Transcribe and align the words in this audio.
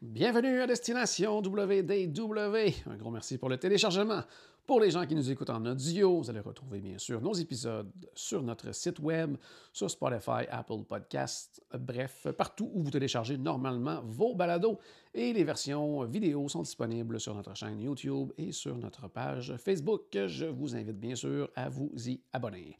Bienvenue 0.00 0.60
à 0.60 0.68
Destination 0.68 1.38
WDW. 1.40 2.72
Un 2.86 2.96
gros 2.96 3.10
merci 3.10 3.36
pour 3.36 3.48
le 3.48 3.56
téléchargement. 3.56 4.22
Pour 4.64 4.78
les 4.78 4.92
gens 4.92 5.04
qui 5.04 5.16
nous 5.16 5.28
écoutent 5.28 5.50
en 5.50 5.66
audio, 5.66 6.18
vous 6.18 6.30
allez 6.30 6.38
retrouver 6.38 6.78
bien 6.80 6.98
sûr 6.98 7.20
nos 7.20 7.32
épisodes 7.32 7.90
sur 8.14 8.40
notre 8.44 8.72
site 8.72 9.00
web, 9.00 9.36
sur 9.72 9.90
Spotify, 9.90 10.46
Apple 10.50 10.84
Podcasts, 10.88 11.60
bref, 11.76 12.28
partout 12.38 12.70
où 12.74 12.84
vous 12.84 12.92
téléchargez 12.92 13.38
normalement 13.38 14.00
vos 14.04 14.36
balados. 14.36 14.78
Et 15.12 15.32
les 15.32 15.42
versions 15.42 16.04
vidéo 16.04 16.48
sont 16.48 16.62
disponibles 16.62 17.18
sur 17.18 17.34
notre 17.34 17.56
chaîne 17.56 17.80
YouTube 17.80 18.30
et 18.38 18.52
sur 18.52 18.78
notre 18.78 19.08
page 19.08 19.56
Facebook. 19.56 20.02
Je 20.12 20.46
vous 20.46 20.76
invite 20.76 21.00
bien 21.00 21.16
sûr 21.16 21.50
à 21.56 21.68
vous 21.68 21.90
y 22.06 22.20
abonner. 22.32 22.78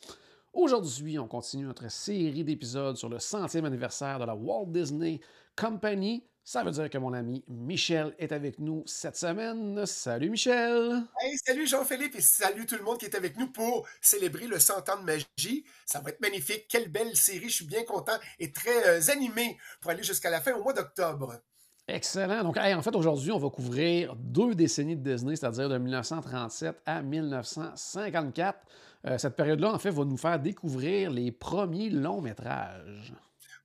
Aujourd'hui, 0.52 1.18
on 1.18 1.26
continue 1.26 1.64
notre 1.64 1.90
série 1.90 2.44
d'épisodes 2.44 2.96
sur 2.96 3.08
le 3.08 3.18
centième 3.18 3.64
anniversaire 3.64 4.20
de 4.20 4.24
la 4.24 4.36
Walt 4.36 4.66
Disney 4.66 5.18
Company. 5.56 6.22
Ça 6.48 6.64
veut 6.64 6.70
dire 6.70 6.88
que 6.88 6.96
mon 6.96 7.12
ami 7.12 7.44
Michel 7.46 8.14
est 8.18 8.32
avec 8.32 8.58
nous 8.58 8.82
cette 8.86 9.18
semaine. 9.18 9.84
Salut 9.84 10.30
Michel! 10.30 11.02
Hey, 11.20 11.36
salut 11.44 11.66
Jean-Philippe 11.66 12.14
et 12.14 12.22
salut 12.22 12.64
tout 12.64 12.76
le 12.76 12.84
monde 12.84 12.96
qui 12.96 13.04
est 13.04 13.14
avec 13.14 13.36
nous 13.36 13.48
pour 13.48 13.86
célébrer 14.00 14.46
le 14.46 14.58
100 14.58 14.88
ans 14.88 14.98
de 14.98 15.04
magie. 15.04 15.66
Ça 15.84 16.00
va 16.00 16.08
être 16.08 16.22
magnifique. 16.22 16.64
Quelle 16.66 16.88
belle 16.88 17.14
série. 17.14 17.50
Je 17.50 17.56
suis 17.56 17.66
bien 17.66 17.84
content 17.84 18.16
et 18.38 18.50
très 18.50 18.88
euh, 18.88 19.12
animé 19.12 19.58
pour 19.82 19.90
aller 19.90 20.02
jusqu'à 20.02 20.30
la 20.30 20.40
fin 20.40 20.54
au 20.54 20.62
mois 20.62 20.72
d'octobre. 20.72 21.34
Excellent. 21.86 22.42
Donc, 22.42 22.56
hey, 22.56 22.72
en 22.72 22.80
fait, 22.80 22.96
aujourd'hui, 22.96 23.30
on 23.30 23.38
va 23.38 23.50
couvrir 23.50 24.16
deux 24.16 24.54
décennies 24.54 24.96
de 24.96 25.02
Disney, 25.02 25.36
c'est-à-dire 25.36 25.68
de 25.68 25.76
1937 25.76 26.80
à 26.86 27.02
1954. 27.02 28.58
Euh, 29.04 29.18
cette 29.18 29.36
période-là, 29.36 29.74
en 29.74 29.78
fait, 29.78 29.90
va 29.90 30.06
nous 30.06 30.16
faire 30.16 30.40
découvrir 30.40 31.10
les 31.10 31.30
premiers 31.30 31.90
longs 31.90 32.22
métrages. 32.22 33.12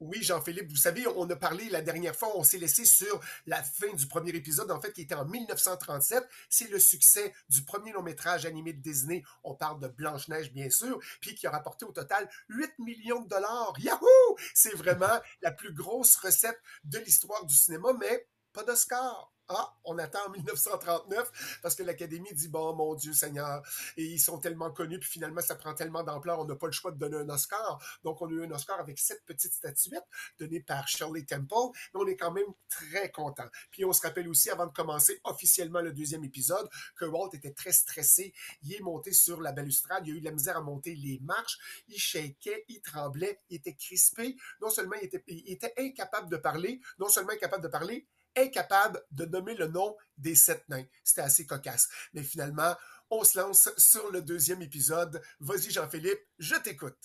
Oui, 0.05 0.21
Jean-Philippe, 0.21 0.69
vous 0.69 0.75
savez, 0.75 1.07
on 1.15 1.29
a 1.29 1.35
parlé 1.37 1.69
la 1.69 1.81
dernière 1.81 2.13
fois, 2.13 2.35
on 2.35 2.43
s'est 2.43 2.57
laissé 2.57 2.83
sur 2.83 3.21
la 3.45 3.63
fin 3.63 3.93
du 3.93 4.05
premier 4.05 4.31
épisode, 4.31 4.69
en 4.69 4.81
fait, 4.81 4.91
qui 4.91 5.03
était 5.03 5.15
en 5.15 5.23
1937. 5.23 6.27
C'est 6.49 6.69
le 6.69 6.77
succès 6.77 7.33
du 7.47 7.63
premier 7.63 7.93
long 7.93 8.03
métrage 8.03 8.45
animé 8.45 8.73
de 8.73 8.81
Disney. 8.81 9.23
On 9.45 9.55
parle 9.55 9.79
de 9.79 9.87
Blanche-Neige, 9.87 10.51
bien 10.51 10.69
sûr, 10.69 10.99
puis 11.21 11.35
qui 11.35 11.47
a 11.47 11.51
rapporté 11.51 11.85
au 11.85 11.93
total 11.93 12.29
8 12.49 12.79
millions 12.79 13.21
de 13.21 13.29
dollars. 13.29 13.73
Yahoo! 13.79 14.37
C'est 14.53 14.75
vraiment 14.75 15.21
la 15.41 15.51
plus 15.51 15.73
grosse 15.73 16.17
recette 16.17 16.59
de 16.83 16.99
l'histoire 16.99 17.45
du 17.45 17.55
cinéma, 17.55 17.93
mais 17.97 18.27
pas 18.51 18.65
d'Oscar. 18.65 19.33
Ah, 19.55 19.75
on 19.85 19.97
attend 19.97 20.19
en 20.27 20.31
1939 20.31 21.59
parce 21.61 21.75
que 21.75 21.83
l'Académie 21.83 22.33
dit 22.33 22.47
bon, 22.47 22.73
mon 22.75 22.95
Dieu 22.95 23.13
Seigneur, 23.13 23.61
et 23.97 24.03
ils 24.03 24.19
sont 24.19 24.39
tellement 24.39 24.71
connus, 24.71 24.99
puis 24.99 25.09
finalement 25.09 25.41
ça 25.41 25.55
prend 25.55 25.73
tellement 25.73 26.03
d'ampleur, 26.03 26.39
on 26.39 26.45
n'a 26.45 26.55
pas 26.55 26.65
le 26.65 26.71
choix 26.71 26.91
de 26.91 26.97
donner 26.97 27.17
un 27.17 27.29
Oscar. 27.29 27.81
Donc 28.03 28.21
on 28.21 28.27
a 28.27 28.31
eu 28.31 28.45
un 28.45 28.51
Oscar 28.51 28.79
avec 28.79 28.99
sept 28.99 29.23
petites 29.25 29.53
statuettes 29.53 30.07
données 30.39 30.61
par 30.61 30.87
Shirley 30.87 31.23
Temple, 31.23 31.77
mais 31.93 31.99
on 32.01 32.07
est 32.07 32.17
quand 32.17 32.31
même 32.31 32.51
très 32.69 33.11
content. 33.11 33.47
Puis 33.71 33.85
on 33.85 33.93
se 33.93 34.01
rappelle 34.01 34.27
aussi, 34.27 34.49
avant 34.49 34.65
de 34.65 34.73
commencer 34.73 35.19
officiellement 35.23 35.81
le 35.81 35.93
deuxième 35.93 36.23
épisode, 36.23 36.67
que 36.95 37.05
Walt 37.05 37.29
était 37.33 37.53
très 37.53 37.71
stressé. 37.71 38.33
Il 38.63 38.73
est 38.73 38.81
monté 38.81 39.13
sur 39.13 39.41
la 39.41 39.51
balustrade, 39.51 40.07
il 40.07 40.13
a 40.13 40.17
eu 40.17 40.19
de 40.19 40.25
la 40.25 40.31
misère 40.31 40.57
à 40.57 40.61
monter 40.61 40.95
les 40.95 41.19
marches, 41.21 41.57
il 41.87 41.99
shakeait, 41.99 42.65
il 42.67 42.81
tremblait, 42.81 43.39
il 43.49 43.57
était 43.57 43.75
crispé. 43.75 44.35
Non 44.61 44.69
seulement 44.69 44.95
il 45.01 45.05
était, 45.05 45.23
il 45.27 45.51
était 45.51 45.73
incapable 45.77 46.29
de 46.29 46.37
parler, 46.37 46.81
non 46.99 47.09
seulement 47.09 47.31
incapable 47.31 47.63
de 47.63 47.69
parler, 47.69 48.07
incapable 48.37 49.01
de 49.11 49.25
nommer 49.25 49.55
le 49.55 49.67
nom 49.67 49.95
des 50.17 50.35
sept 50.35 50.63
nains. 50.69 50.85
C'était 51.03 51.21
assez 51.21 51.45
cocasse. 51.45 51.89
Mais 52.13 52.23
finalement, 52.23 52.75
on 53.09 53.23
se 53.23 53.39
lance 53.39 53.69
sur 53.77 54.11
le 54.11 54.21
deuxième 54.21 54.61
épisode. 54.61 55.21
Vas-y, 55.39 55.71
Jean-Philippe, 55.71 56.19
je 56.39 56.55
t'écoute. 56.55 56.97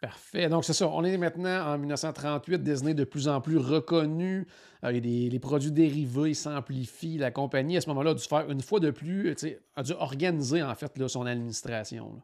Parfait. 0.00 0.48
Donc, 0.50 0.64
c'est 0.64 0.74
ça. 0.74 0.88
On 0.88 1.02
est 1.02 1.16
maintenant 1.16 1.66
en 1.66 1.78
1938. 1.78 2.62
Disney 2.62 2.92
de 2.92 3.04
plus 3.04 3.26
en 3.26 3.40
plus 3.40 3.56
reconnu. 3.56 4.46
Euh, 4.84 4.90
les 4.90 5.38
produits 5.38 5.72
dérivés 5.72 6.34
s'amplifient. 6.34 7.16
La 7.16 7.30
compagnie, 7.30 7.78
à 7.78 7.80
ce 7.80 7.88
moment-là, 7.88 8.10
a 8.10 8.14
dû 8.14 8.22
faire 8.22 8.50
une 8.50 8.60
fois 8.60 8.80
de 8.80 8.90
plus, 8.90 9.34
a 9.76 9.82
dû 9.82 9.92
organiser, 9.92 10.62
en 10.62 10.74
fait, 10.74 10.98
là, 10.98 11.08
son 11.08 11.24
administration. 11.24 12.20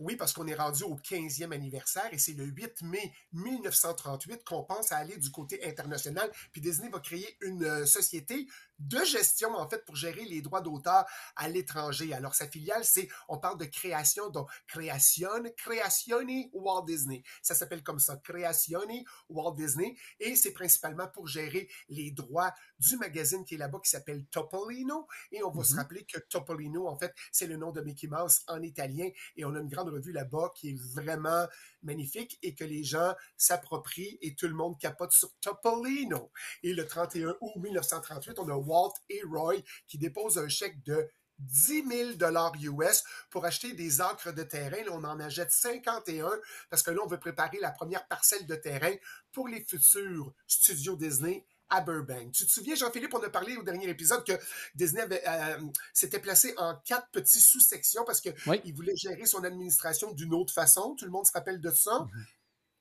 Oui, 0.00 0.16
parce 0.16 0.32
qu'on 0.32 0.46
est 0.46 0.54
rendu 0.54 0.84
au 0.84 0.96
15e 0.96 1.52
anniversaire 1.52 2.08
et 2.12 2.18
c'est 2.18 2.34
le 2.34 2.44
8 2.44 2.82
mai 2.82 3.12
1938 3.32 4.44
qu'on 4.44 4.64
pense 4.64 4.92
à 4.92 4.96
aller 4.96 5.16
du 5.16 5.30
côté 5.30 5.64
international. 5.64 6.30
Puis 6.52 6.60
Disney 6.60 6.88
va 6.88 7.00
créer 7.00 7.36
une 7.40 7.64
euh, 7.64 7.86
société 7.86 8.46
de 8.78 9.02
gestion, 9.04 9.54
en 9.54 9.68
fait, 9.68 9.84
pour 9.84 9.96
gérer 9.96 10.24
les 10.24 10.42
droits 10.42 10.60
d'auteur 10.60 11.04
à 11.36 11.48
l'étranger. 11.48 12.12
Alors, 12.12 12.34
sa 12.34 12.46
filiale, 12.46 12.84
c'est, 12.84 13.08
on 13.28 13.38
parle 13.38 13.58
de 13.58 13.64
création, 13.64 14.28
donc 14.28 14.50
Creazione, 14.66 15.50
Creazione 15.56 16.48
Walt 16.52 16.84
Disney. 16.84 17.22
Ça 17.42 17.54
s'appelle 17.54 17.82
comme 17.82 17.98
ça, 17.98 18.16
Creazione 18.16 19.04
Walt 19.28 19.54
Disney. 19.54 19.96
Et 20.20 20.36
c'est 20.36 20.52
principalement 20.52 21.08
pour 21.08 21.26
gérer 21.26 21.68
les 21.88 22.10
droits 22.10 22.52
du 22.78 22.96
magazine 22.96 23.44
qui 23.44 23.54
est 23.54 23.58
là-bas, 23.58 23.80
qui 23.82 23.90
s'appelle 23.90 24.26
Topolino. 24.26 25.06
Et 25.32 25.42
on 25.42 25.50
va 25.50 25.60
mm 25.60 25.62
-hmm. 25.62 25.64
se 25.64 25.76
rappeler 25.76 26.04
que 26.04 26.18
Topolino, 26.18 26.86
en 26.88 26.98
fait, 26.98 27.14
c'est 27.32 27.46
le 27.46 27.56
nom 27.56 27.72
de 27.72 27.80
Mickey 27.80 28.08
Mouse 28.08 28.42
en 28.48 28.62
italien. 28.62 29.08
Et 29.36 29.44
on 29.44 29.54
a 29.54 29.60
une 29.60 29.68
grande 29.68 29.85
revue 29.88 30.12
là-bas 30.12 30.50
qui 30.54 30.70
est 30.70 30.80
vraiment 30.94 31.46
magnifique 31.82 32.38
et 32.42 32.54
que 32.54 32.64
les 32.64 32.84
gens 32.84 33.14
s'approprient 33.36 34.18
et 34.20 34.34
tout 34.34 34.48
le 34.48 34.54
monde 34.54 34.78
capote 34.78 35.12
sur 35.12 35.32
Topolino. 35.40 36.30
Et 36.62 36.72
le 36.72 36.86
31 36.86 37.36
août 37.40 37.52
1938, 37.56 38.38
on 38.38 38.48
a 38.48 38.56
Walt 38.56 38.94
et 39.08 39.22
Roy 39.22 39.56
qui 39.86 39.98
déposent 39.98 40.38
un 40.38 40.48
chèque 40.48 40.82
de 40.84 41.08
10 41.38 41.84
000 41.86 42.12
dollars 42.14 42.52
US 42.60 43.04
pour 43.30 43.44
acheter 43.44 43.74
des 43.74 44.00
acres 44.00 44.32
de 44.32 44.42
terrain. 44.42 44.82
Là, 44.84 44.92
on 44.92 45.04
en 45.04 45.20
achète 45.20 45.50
51 45.50 46.30
parce 46.70 46.82
que 46.82 46.90
là, 46.90 47.00
on 47.04 47.08
veut 47.08 47.20
préparer 47.20 47.58
la 47.60 47.70
première 47.70 48.06
parcelle 48.08 48.46
de 48.46 48.54
terrain 48.54 48.94
pour 49.32 49.48
les 49.48 49.62
futurs 49.62 50.32
studios 50.46 50.96
Disney 50.96 51.44
à 51.68 51.80
Burbank. 51.80 52.32
Tu 52.32 52.46
te 52.46 52.50
souviens, 52.50 52.74
Jean-Philippe, 52.74 53.14
on 53.14 53.22
a 53.22 53.30
parlé 53.30 53.56
au 53.56 53.62
dernier 53.62 53.88
épisode 53.88 54.24
que 54.24 54.32
Disney 54.74 55.02
euh, 55.10 55.60
s'était 55.92 56.20
placé 56.20 56.54
en 56.56 56.76
quatre 56.84 57.08
petits 57.10 57.40
sous-sections 57.40 58.04
parce 58.04 58.20
qu'il 58.20 58.34
oui. 58.46 58.72
voulait 58.72 58.96
gérer 58.96 59.26
son 59.26 59.42
administration 59.44 60.12
d'une 60.12 60.34
autre 60.34 60.52
façon. 60.52 60.94
Tout 60.94 61.04
le 61.04 61.10
monde 61.10 61.26
se 61.26 61.32
rappelle 61.32 61.60
de 61.60 61.70
ça. 61.70 62.00
Mm 62.00 62.06
-hmm. 62.06 62.26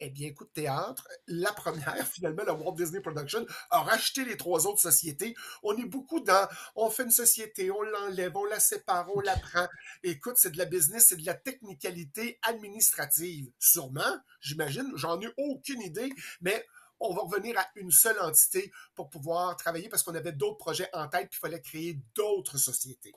Eh 0.01 0.09
bien, 0.09 0.27
écoute, 0.27 0.51
théâtre, 0.53 1.07
la 1.27 1.53
première, 1.53 2.05
finalement, 2.15 2.43
la 2.43 2.53
Walt 2.53 2.75
Disney 2.75 2.99
Production, 2.99 3.45
a 3.69 3.81
racheté 3.81 4.25
les 4.25 4.35
trois 4.35 4.67
autres 4.67 4.81
sociétés. 4.81 5.35
On 5.63 5.75
est 5.77 5.85
beaucoup 5.85 6.19
dans, 6.19 6.47
on 6.75 6.89
fait 6.89 7.03
une 7.03 7.11
société, 7.11 7.71
on 7.71 7.81
l'enlève, 7.81 8.35
on 8.35 8.43
la 8.45 8.59
sépare, 8.59 9.07
on 9.15 9.21
la 9.21 9.37
prend. 9.37 9.67
Écoute, 10.03 10.35
c'est 10.37 10.51
de 10.51 10.57
la 10.57 10.65
business, 10.65 11.07
c'est 11.07 11.15
de 11.17 11.25
la 11.25 11.33
technicalité 11.33 12.39
administrative. 12.41 13.49
Sûrement, 13.57 14.19
j'imagine, 14.41 14.91
j'en 14.95 15.19
ai 15.21 15.29
aucune 15.37 15.81
idée, 15.81 16.11
mais 16.41 16.65
on 16.99 17.13
va 17.13 17.21
revenir 17.21 17.57
à 17.57 17.67
une 17.75 17.91
seule 17.91 18.19
entité 18.21 18.71
pour 18.95 19.09
pouvoir 19.09 19.55
travailler 19.55 19.89
parce 19.89 20.03
qu'on 20.03 20.15
avait 20.15 20.31
d'autres 20.31 20.57
projets 20.57 20.89
en 20.93 21.07
tête, 21.07 21.29
puis 21.29 21.39
il 21.39 21.47
fallait 21.47 21.61
créer 21.61 21.99
d'autres 22.15 22.57
sociétés. 22.57 23.13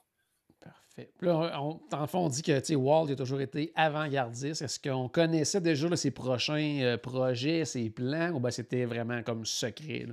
Parfait. 0.60 1.12
Là, 1.20 1.60
on, 1.62 1.80
en 1.92 2.06
fond, 2.06 2.26
on 2.26 2.28
dit 2.28 2.42
que 2.42 2.74
Walt 2.74 3.10
a 3.10 3.16
toujours 3.16 3.40
été 3.40 3.72
avant-gardiste. 3.76 4.62
Est-ce 4.62 4.80
qu'on 4.80 5.08
connaissait 5.08 5.60
déjà 5.60 5.94
ses 5.96 6.10
prochains 6.10 6.80
euh, 6.80 6.98
projets, 6.98 7.64
ses 7.64 7.90
plans, 7.90 8.32
ou 8.32 8.40
ben 8.40 8.50
c'était 8.50 8.84
vraiment 8.84 9.22
comme 9.22 9.46
secret? 9.46 10.06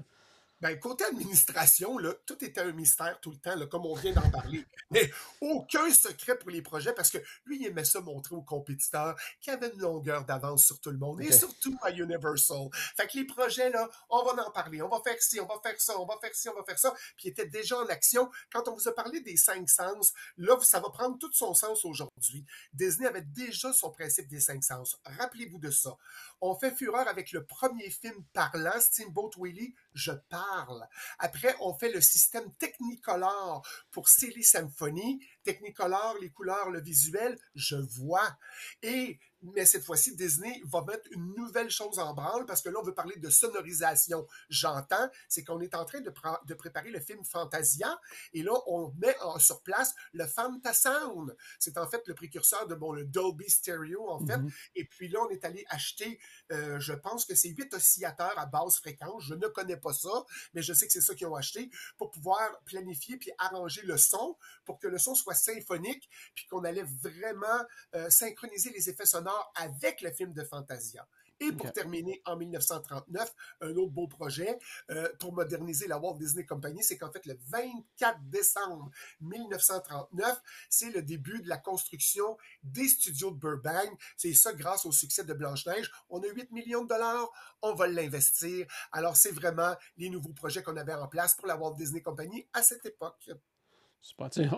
Ben, 0.61 0.79
côté 0.79 1.03
administration, 1.03 1.97
là, 1.97 2.13
tout 2.25 2.43
était 2.43 2.61
un 2.61 2.71
mystère 2.71 3.19
tout 3.19 3.31
le 3.31 3.37
temps, 3.37 3.55
là, 3.55 3.65
comme 3.65 3.85
on 3.85 3.93
vient 3.93 4.13
d'en 4.13 4.29
parler. 4.29 4.65
Mais 4.91 5.11
aucun 5.41 5.91
secret 5.91 6.37
pour 6.37 6.49
les 6.49 6.61
projets 6.61 6.93
parce 6.93 7.09
que 7.09 7.17
lui, 7.45 7.59
il 7.59 7.67
aimait 7.67 7.83
ça 7.83 7.99
montrer 7.99 8.35
aux 8.35 8.41
compétiteurs 8.41 9.15
qu'il 9.41 9.51
avait 9.51 9.69
une 9.69 9.81
longueur 9.81 10.25
d'avance 10.25 10.65
sur 10.65 10.79
tout 10.79 10.91
le 10.91 10.97
monde 10.97 11.19
okay. 11.19 11.27
et 11.27 11.31
surtout 11.31 11.77
à 11.81 11.91
Universal. 11.91 12.69
Fait 12.95 13.07
que 13.07 13.17
les 13.17 13.25
projets, 13.25 13.69
là, 13.69 13.89
on 14.09 14.23
va 14.23 14.47
en 14.47 14.51
parler, 14.51 14.81
on 14.81 14.87
va 14.87 15.01
faire 15.03 15.21
ci, 15.21 15.39
on 15.39 15.45
va 15.45 15.59
faire 15.61 15.79
ça, 15.79 15.99
on 15.99 16.05
va 16.05 16.17
faire 16.21 16.33
ci, 16.33 16.47
on 16.47 16.55
va 16.55 16.63
faire 16.63 16.79
ça. 16.79 16.93
Puis 17.17 17.27
il 17.27 17.29
était 17.29 17.47
déjà 17.47 17.77
en 17.77 17.87
action. 17.87 18.29
Quand 18.51 18.67
on 18.69 18.75
vous 18.75 18.87
a 18.87 18.95
parlé 18.95 19.19
des 19.19 19.37
cinq 19.37 19.69
sens, 19.69 20.13
là, 20.37 20.57
ça 20.61 20.79
va 20.79 20.89
prendre 20.89 21.17
tout 21.17 21.31
son 21.33 21.53
sens 21.53 21.83
aujourd'hui. 21.83 22.45
Disney 22.73 23.07
avait 23.07 23.21
déjà 23.21 23.73
son 23.73 23.91
principe 23.91 24.27
des 24.27 24.39
cinq 24.39 24.63
sens. 24.63 24.99
Rappelez-vous 25.05 25.59
de 25.59 25.71
ça. 25.71 25.95
On 26.39 26.55
fait 26.55 26.71
fureur 26.71 27.07
avec 27.07 27.31
le 27.31 27.45
premier 27.45 27.89
film 27.89 28.23
parlant, 28.33 28.79
Steamboat 28.79 29.31
Willie, 29.37 29.73
Je 29.95 30.11
parle. 30.11 30.85
Après, 31.19 31.55
on 31.61 31.73
fait 31.73 31.91
le 31.91 32.01
système 32.01 32.53
Technicolor 32.55 33.65
pour 33.91 34.09
Silly 34.09 34.43
Symphony. 34.43 35.25
Technicolor, 35.45 36.17
les 36.19 36.31
couleurs, 36.31 36.71
le 36.71 36.81
visuel, 36.81 37.37
je 37.55 37.77
vois. 37.77 38.37
Et 38.81 39.19
mais 39.53 39.65
cette 39.65 39.83
fois-ci, 39.83 40.15
Disney 40.15 40.61
va 40.65 40.83
mettre 40.83 41.07
une 41.11 41.33
nouvelle 41.35 41.69
chose 41.69 41.99
en 41.99 42.13
branle 42.13 42.45
parce 42.45 42.61
que 42.61 42.69
là, 42.69 42.79
on 42.81 42.83
veut 42.83 42.93
parler 42.93 43.15
de 43.17 43.29
sonorisation. 43.29 44.25
J'entends, 44.49 45.09
c'est 45.27 45.43
qu'on 45.43 45.59
est 45.61 45.75
en 45.75 45.85
train 45.85 46.01
de, 46.01 46.11
de, 46.45 46.53
préparer 46.53 46.89
le 46.89 46.99
film 46.99 47.23
Fantasia 47.23 47.99
et 48.33 48.43
là, 48.43 48.53
on 48.67 48.91
met 48.97 49.15
en, 49.21 49.37
sur 49.39 49.61
place 49.61 49.93
le 50.13 50.25
Fantasound. 50.25 51.35
C'est 51.59 51.77
en 51.77 51.87
fait 51.87 52.07
le 52.07 52.15
précurseur 52.15 52.67
de 52.67 52.75
bon, 52.75 52.93
le 52.93 53.05
Dolby 53.05 53.49
Stereo, 53.49 54.09
en 54.09 54.25
fait. 54.25 54.37
Mm-hmm. 54.37 54.69
Et 54.75 54.85
puis 54.85 55.09
là, 55.09 55.19
on 55.21 55.29
est 55.29 55.43
allé 55.45 55.65
acheter, 55.69 56.19
euh, 56.51 56.79
je 56.79 56.93
pense 56.93 57.25
que 57.25 57.35
c'est 57.35 57.49
huit 57.49 57.73
oscillateurs 57.73 58.37
à 58.37 58.45
basse 58.45 58.79
fréquence. 58.79 59.23
Je 59.23 59.35
ne 59.35 59.47
connais 59.47 59.77
pas 59.77 59.93
ça, 59.93 60.25
mais 60.53 60.61
je 60.61 60.73
sais 60.73 60.87
que 60.87 60.93
c'est 60.93 61.01
ça 61.01 61.13
qu'ils 61.13 61.27
ont 61.27 61.35
acheté 61.35 61.69
pour 61.97 62.09
pouvoir 62.09 62.39
planifier 62.65 63.17
puis 63.17 63.31
arranger 63.37 63.81
le 63.83 63.97
son 63.97 64.37
pour 64.63 64.79
que 64.79 64.87
le 64.87 64.97
son 64.97 65.13
soit 65.13 65.34
symphonique 65.35 66.09
puis 66.33 66.47
qu'on 66.47 66.63
allait 66.63 66.85
vraiment 67.01 67.65
euh, 67.95 68.09
synchroniser 68.09 68.71
les 68.71 68.89
effets 68.89 69.05
sonores 69.05 69.53
avec 69.55 70.01
le 70.01 70.11
film 70.11 70.33
de 70.33 70.43
Fantasia. 70.43 71.07
Et 71.41 71.51
pour 71.51 71.71
terminer, 71.73 72.21
en 72.25 72.37
1939, 72.37 73.33
un 73.61 73.75
autre 73.75 73.91
beau 73.91 74.07
projet 74.07 74.57
euh, 74.89 75.09
pour 75.19 75.33
moderniser 75.33 75.87
la 75.87 75.97
Walt 75.97 76.17
Disney 76.17 76.45
Company, 76.45 76.81
c'est 76.81 76.97
qu'en 76.97 77.11
fait, 77.11 77.25
le 77.25 77.37
24 77.49 78.19
décembre 78.29 78.89
1939, 79.19 80.41
c'est 80.69 80.91
le 80.91 81.01
début 81.01 81.41
de 81.41 81.49
la 81.49 81.57
construction 81.57 82.37
des 82.63 82.87
studios 82.87 83.31
de 83.31 83.37
Burbank. 83.37 83.99
C'est 84.15 84.33
ça 84.33 84.53
grâce 84.53 84.85
au 84.85 84.93
succès 84.93 85.25
de 85.25 85.33
Blanche-Neige. 85.33 85.91
On 86.09 86.21
a 86.23 86.27
8 86.27 86.51
millions 86.51 86.83
de 86.83 86.89
dollars, 86.89 87.29
on 87.61 87.73
va 87.73 87.87
l'investir. 87.87 88.65
Alors, 88.93 89.17
c'est 89.17 89.31
vraiment 89.31 89.75
les 89.97 90.09
nouveaux 90.09 90.33
projets 90.33 90.63
qu'on 90.63 90.77
avait 90.77 90.93
en 90.93 91.07
place 91.07 91.35
pour 91.35 91.47
la 91.47 91.57
Walt 91.57 91.75
Disney 91.75 92.01
Company 92.01 92.47
à 92.53 92.63
cette 92.63 92.85
époque. 92.85 93.29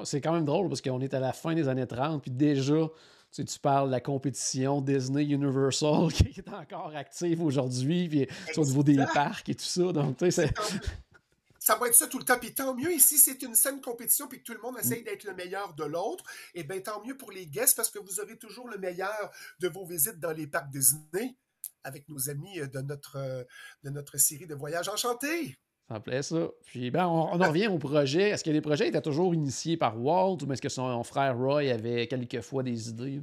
C'est 0.03 0.21
quand 0.21 0.33
même 0.33 0.45
drôle 0.45 0.67
parce 0.67 0.81
qu'on 0.81 0.99
est 1.01 1.13
à 1.13 1.19
la 1.19 1.33
fin 1.33 1.53
des 1.55 1.67
années 1.67 1.87
30, 1.87 2.21
puis 2.21 2.31
déjà, 2.31 2.89
tu, 3.31 3.59
parles 3.59 3.87
de 3.87 3.91
la 3.91 4.01
compétition 4.01 4.81
Disney 4.81 5.25
Universal 5.25 6.11
qui 6.13 6.39
est 6.39 6.49
encore 6.49 6.95
active 6.95 7.41
aujourd'hui, 7.41 8.09
puis 8.09 8.27
au 8.55 8.65
niveau 8.65 8.83
des 8.83 9.03
parcs 9.13 9.49
et 9.49 9.55
tout 9.55 9.63
ça. 9.63 9.91
Donc, 9.91 10.17
tu 10.17 10.31
sais, 10.31 10.51
ça 11.59 11.75
va 11.75 11.87
être 11.87 11.95
ça 11.95 12.07
tout 12.07 12.17
le 12.17 12.25
temps. 12.25 12.39
Puis 12.39 12.53
tant 12.53 12.73
mieux, 12.73 12.93
ici, 12.93 13.17
c'est 13.17 13.41
une 13.41 13.55
saine 13.55 13.81
compétition, 13.81 14.27
puis 14.27 14.39
que 14.39 14.43
tout 14.43 14.53
le 14.53 14.61
monde 14.61 14.75
mm. 14.75 14.79
essaye 14.79 15.03
d'être 15.03 15.23
le 15.23 15.33
meilleur 15.33 15.73
de 15.73 15.83
l'autre. 15.83 16.23
Et 16.53 16.63
bien, 16.63 16.79
tant 16.79 17.03
mieux 17.05 17.17
pour 17.17 17.31
les 17.31 17.47
guests, 17.47 17.75
parce 17.75 17.89
que 17.89 17.99
vous 17.99 18.19
aurez 18.19 18.37
toujours 18.37 18.67
le 18.67 18.77
meilleur 18.77 19.31
de 19.59 19.67
vos 19.67 19.85
visites 19.85 20.19
dans 20.19 20.31
les 20.31 20.47
parcs 20.47 20.69
Disney 20.69 21.35
avec 21.83 22.07
nos 22.09 22.29
amis 22.29 22.59
de 22.59 22.81
notre, 22.81 23.45
de 23.83 23.89
notre 23.89 24.17
série 24.17 24.47
de 24.47 24.55
voyages 24.55 24.89
enchantés. 24.89 25.57
Ça 25.87 25.93
me 25.95 25.99
plaît, 25.99 26.21
ça. 26.21 26.49
Puis, 26.65 26.91
ben, 26.91 27.07
on, 27.07 27.41
en 27.41 27.47
revient 27.47 27.67
au 27.67 27.77
projet. 27.77 28.29
Est-ce 28.29 28.43
que 28.43 28.49
les 28.49 28.61
projets 28.61 28.89
étaient 28.89 29.01
toujours 29.01 29.33
initiés 29.33 29.77
par 29.77 29.99
Walt 29.99 30.37
ou 30.45 30.51
est-ce 30.51 30.61
que 30.61 30.69
son 30.69 31.03
frère 31.03 31.37
Roy 31.37 31.71
avait 31.71 32.07
quelquefois 32.07 32.61
des 32.63 32.89
idées? 32.89 33.21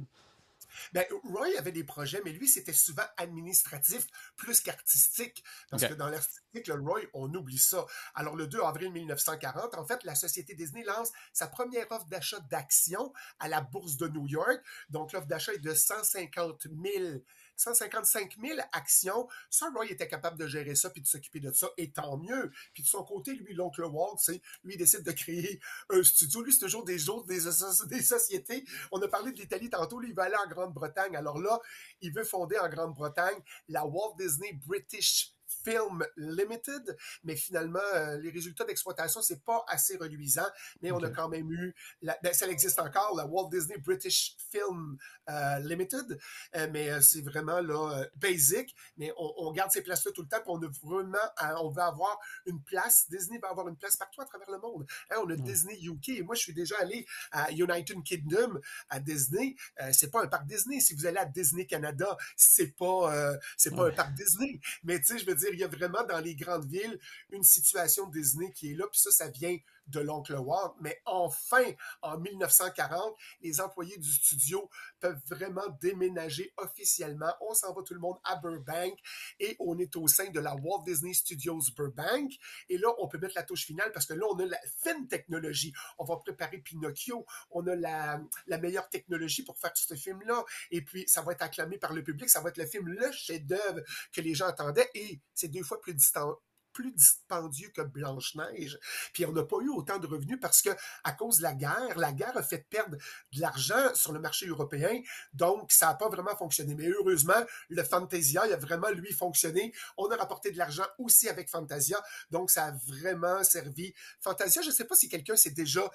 Ben, 0.93 1.05
Roy 1.23 1.47
avait 1.57 1.71
des 1.71 1.83
projets, 1.83 2.21
mais 2.25 2.31
lui, 2.31 2.47
c'était 2.47 2.73
souvent 2.73 3.03
administratif 3.17 4.07
plus 4.35 4.61
qu'artistique. 4.61 5.43
Parce 5.69 5.85
que 5.85 5.93
dans 5.93 6.09
l'artistique, 6.09 6.67
le 6.67 6.75
Roy, 6.75 7.01
on 7.13 7.33
oublie 7.33 7.59
ça. 7.59 7.85
Alors, 8.15 8.35
le 8.35 8.47
2 8.47 8.61
avril 8.61 8.91
1940, 8.91 9.75
en 9.75 9.85
fait, 9.85 10.03
la 10.03 10.15
société 10.15 10.55
Disney 10.55 10.83
lance 10.83 11.11
sa 11.33 11.47
première 11.47 11.89
offre 11.91 12.07
d'achat 12.07 12.39
d'actions 12.49 13.13
à 13.39 13.47
la 13.47 13.61
bourse 13.61 13.97
de 13.97 14.07
New 14.07 14.27
York. 14.27 14.59
Donc, 14.89 15.13
l'offre 15.13 15.27
d'achat 15.27 15.53
est 15.53 15.59
de 15.59 15.73
150 15.73 16.63
000 16.63 17.19
155 17.55 18.37
000 18.41 18.59
actions. 18.71 19.27
Ça, 19.49 19.69
Roy 19.75 19.87
était 19.91 20.07
capable 20.07 20.37
de 20.37 20.47
gérer 20.47 20.75
ça 20.75 20.89
puis 20.89 21.01
de 21.01 21.07
s'occuper 21.07 21.39
de 21.39 21.51
ça, 21.51 21.69
et 21.77 21.91
tant 21.91 22.17
mieux. 22.17 22.51
Puis 22.73 22.83
de 22.83 22.87
son 22.87 23.03
côté, 23.03 23.33
lui, 23.33 23.53
l'oncle 23.53 23.83
Walt, 23.83 24.17
lui, 24.63 24.73
il 24.73 24.77
décide 24.77 25.03
de 25.03 25.11
créer 25.11 25.59
un 25.89 26.03
studio. 26.03 26.41
Lui, 26.41 26.53
c'est 26.53 26.59
toujours 26.59 26.85
des 26.85 27.09
autres, 27.09 27.27
des, 27.27 27.41
des 27.87 28.01
sociétés. 28.01 28.65
On 28.91 29.01
a 29.01 29.07
parlé 29.07 29.31
de 29.31 29.37
l'Italie 29.37 29.69
tantôt, 29.69 29.99
lui, 29.99 30.09
il 30.09 30.15
va 30.15 30.23
aller 30.23 30.35
en 30.35 30.47
Grande-Bretagne. 30.47 31.15
Alors 31.15 31.39
là, 31.39 31.59
il 32.01 32.13
veut 32.13 32.23
fonder 32.23 32.57
en 32.59 32.69
Grande-Bretagne 32.69 33.39
la 33.67 33.85
Walt 33.85 34.15
Disney 34.17 34.53
British 34.65 35.34
Film 35.65 36.05
Limited, 36.15 36.95
mais 37.23 37.35
finalement, 37.35 37.79
euh, 37.95 38.17
les 38.17 38.29
résultats 38.29 38.65
d'exploitation, 38.65 39.21
c'est 39.21 39.43
pas 39.43 39.65
assez 39.67 39.97
reluisant, 39.97 40.45
mais 40.81 40.91
on 40.91 41.01
a 41.03 41.09
quand 41.09 41.27
même 41.27 41.51
eu, 41.51 41.73
la, 42.03 42.17
ben, 42.21 42.33
ça 42.33 42.47
existe 42.47 42.79
encore, 42.79 43.15
la 43.15 43.25
Walt 43.25 43.49
Disney 43.49 43.77
British 43.79 44.35
Film 44.51 44.97
euh, 45.29 45.59
Limited, 45.59 46.19
euh, 46.55 46.67
mais 46.71 47.01
c'est 47.01 47.21
vraiment 47.21 47.61
là, 47.61 48.05
basic, 48.15 48.75
mais 48.97 49.11
on, 49.17 49.51
garde 49.51 49.71
ces 49.71 49.81
places-là 49.81 50.11
tout 50.11 50.21
le 50.21 50.27
temps, 50.27 50.37
puis 50.37 50.49
on 50.49 50.61
a 50.61 50.69
vraiment, 50.83 51.63
on 51.63 51.69
va 51.69 51.87
avoir 51.87 52.19
une 52.45 52.61
place, 52.61 53.09
Disney 53.09 53.39
va 53.39 53.49
avoir 53.49 53.67
une 53.67 53.77
place 53.77 53.95
partout 53.95 54.21
à 54.21 54.25
travers 54.25 54.51
le 54.51 54.59
monde. 54.59 54.85
Hein, 55.09 55.15
on 55.23 55.29
a 55.29 55.35
Disney 55.35 55.79
UK, 55.81 56.09
et 56.09 56.23
moi, 56.23 56.35
je 56.35 56.41
suis 56.41 56.53
déjà 56.53 56.75
allé 56.79 57.07
à 57.31 57.51
United 57.51 58.03
Kingdom, 58.03 58.59
à 58.89 58.99
Disney, 58.99 59.55
c'est 59.91 60.11
pas 60.11 60.23
un 60.23 60.27
parc 60.27 60.45
Disney. 60.45 60.79
Si 60.79 60.93
vous 60.93 61.05
allez 61.05 61.17
à 61.17 61.25
Disney 61.25 61.65
Canada, 61.65 62.17
c'est 62.35 62.75
pas, 62.75 63.37
c'est 63.57 63.73
pas 63.73 63.87
un 63.87 63.91
parc 63.91 64.13
Disney, 64.13 64.59
mais 64.83 64.99
tu 64.99 65.05
sais, 65.05 65.17
je 65.17 65.25
veux 65.25 65.35
dire, 65.35 65.54
il 65.55 65.61
y 65.61 65.63
a 65.63 65.67
vraiment 65.67 66.03
dans 66.03 66.19
les 66.19 66.35
grandes 66.35 66.65
villes 66.65 66.99
une 67.31 67.43
situation 67.43 68.07
Disney 68.07 68.51
qui 68.51 68.71
est 68.71 68.75
là, 68.75 68.85
puis 68.91 68.99
ça, 68.99 69.11
ça 69.11 69.29
vient 69.29 69.57
de 69.87 69.99
l'oncle 69.99 70.35
Walt. 70.35 70.75
Mais 70.81 71.01
enfin, 71.05 71.63
en 72.01 72.17
1940, 72.17 73.15
les 73.41 73.61
employés 73.61 73.97
du 73.97 74.11
studio 74.11 74.69
peuvent 74.99 75.21
vraiment 75.29 75.67
déménager 75.81 76.53
officiellement. 76.57 77.33
On 77.41 77.53
s'en 77.53 77.73
va 77.73 77.81
tout 77.83 77.93
le 77.93 77.99
monde 77.99 78.17
à 78.23 78.35
Burbank 78.37 78.97
et 79.39 79.55
on 79.59 79.77
est 79.77 79.95
au 79.95 80.07
sein 80.07 80.29
de 80.29 80.39
la 80.39 80.55
Walt 80.55 80.83
Disney 80.85 81.13
Studios 81.13 81.61
Burbank. 81.75 82.31
Et 82.69 82.77
là, 82.77 82.87
on 82.99 83.07
peut 83.07 83.17
mettre 83.17 83.35
la 83.35 83.43
touche 83.43 83.65
finale 83.65 83.91
parce 83.91 84.05
que 84.05 84.13
là, 84.13 84.25
on 84.29 84.39
a 84.39 84.45
la 84.45 84.59
fine 84.83 85.07
technologie. 85.07 85.73
On 85.97 86.03
va 86.05 86.17
préparer 86.17 86.59
Pinocchio. 86.59 87.25
On 87.51 87.65
a 87.67 87.75
la, 87.75 88.19
la 88.47 88.57
meilleure 88.57 88.89
technologie 88.89 89.43
pour 89.43 89.57
faire 89.57 89.71
ce 89.75 89.93
film-là. 89.95 90.43
Et 90.71 90.81
puis, 90.81 91.07
ça 91.07 91.21
va 91.21 91.33
être 91.33 91.41
acclamé 91.41 91.77
par 91.77 91.93
le 91.93 92.03
public. 92.03 92.29
Ça 92.29 92.41
va 92.41 92.49
être 92.49 92.57
le 92.57 92.65
film, 92.65 92.87
le 92.87 93.11
chef-d'œuvre 93.11 93.81
que 94.11 94.21
les 94.21 94.33
gens 94.33 94.47
attendaient. 94.47 94.89
Et 94.93 95.21
c'est 95.33 95.49
deux 95.49 95.63
fois 95.63 95.79
plus 95.79 95.93
distant 95.93 96.37
plus 96.75 96.91
dispendieux 96.91 97.69
que 97.69 97.81
Blanche-Neige. 97.81 98.77
Puis 99.13 99.25
on 99.25 99.31
n'a 99.31 99.43
pas 99.43 99.57
eu 99.61 99.69
autant 99.69 99.97
de 99.97 100.05
revenus 100.05 100.37
parce 100.39 100.61
que 100.61 100.69
à 101.03 101.13
cause 101.13 101.37
de 101.37 101.43
la 101.43 101.53
guerre, 101.53 101.97
la 101.97 102.11
guerre 102.11 102.37
a 102.37 102.43
fait 102.43 102.67
perdre 102.69 102.97
de 102.97 103.41
l'argent 103.41 103.95
sur 103.95 104.11
le 104.11 104.19
marché 104.19 104.45
européen. 104.45 105.01
Donc, 105.33 105.71
ça 105.71 105.87
n'a 105.87 105.93
pas 105.95 106.09
vraiment 106.09 106.35
fonctionné. 106.35 106.75
Mais 106.75 106.89
heureusement, 106.89 107.41
le 107.69 107.83
Fantasia, 107.83 108.45
il 108.45 108.53
a 108.53 108.57
vraiment, 108.57 108.89
lui, 108.89 109.13
fonctionné. 109.13 109.73
On 109.97 110.11
a 110.11 110.17
rapporté 110.17 110.51
de 110.51 110.57
l'argent 110.57 110.85
aussi 110.99 111.29
avec 111.29 111.49
Fantasia. 111.49 112.01
Donc, 112.29 112.51
ça 112.51 112.65
a 112.65 112.71
vraiment 112.85 113.43
servi. 113.43 113.93
Fantasia, 114.19 114.61
je 114.61 114.67
ne 114.67 114.73
sais 114.73 114.85
pas 114.85 114.95
si 114.95 115.07
quelqu'un 115.07 115.37
s'est 115.37 115.51
déjà 115.51 115.89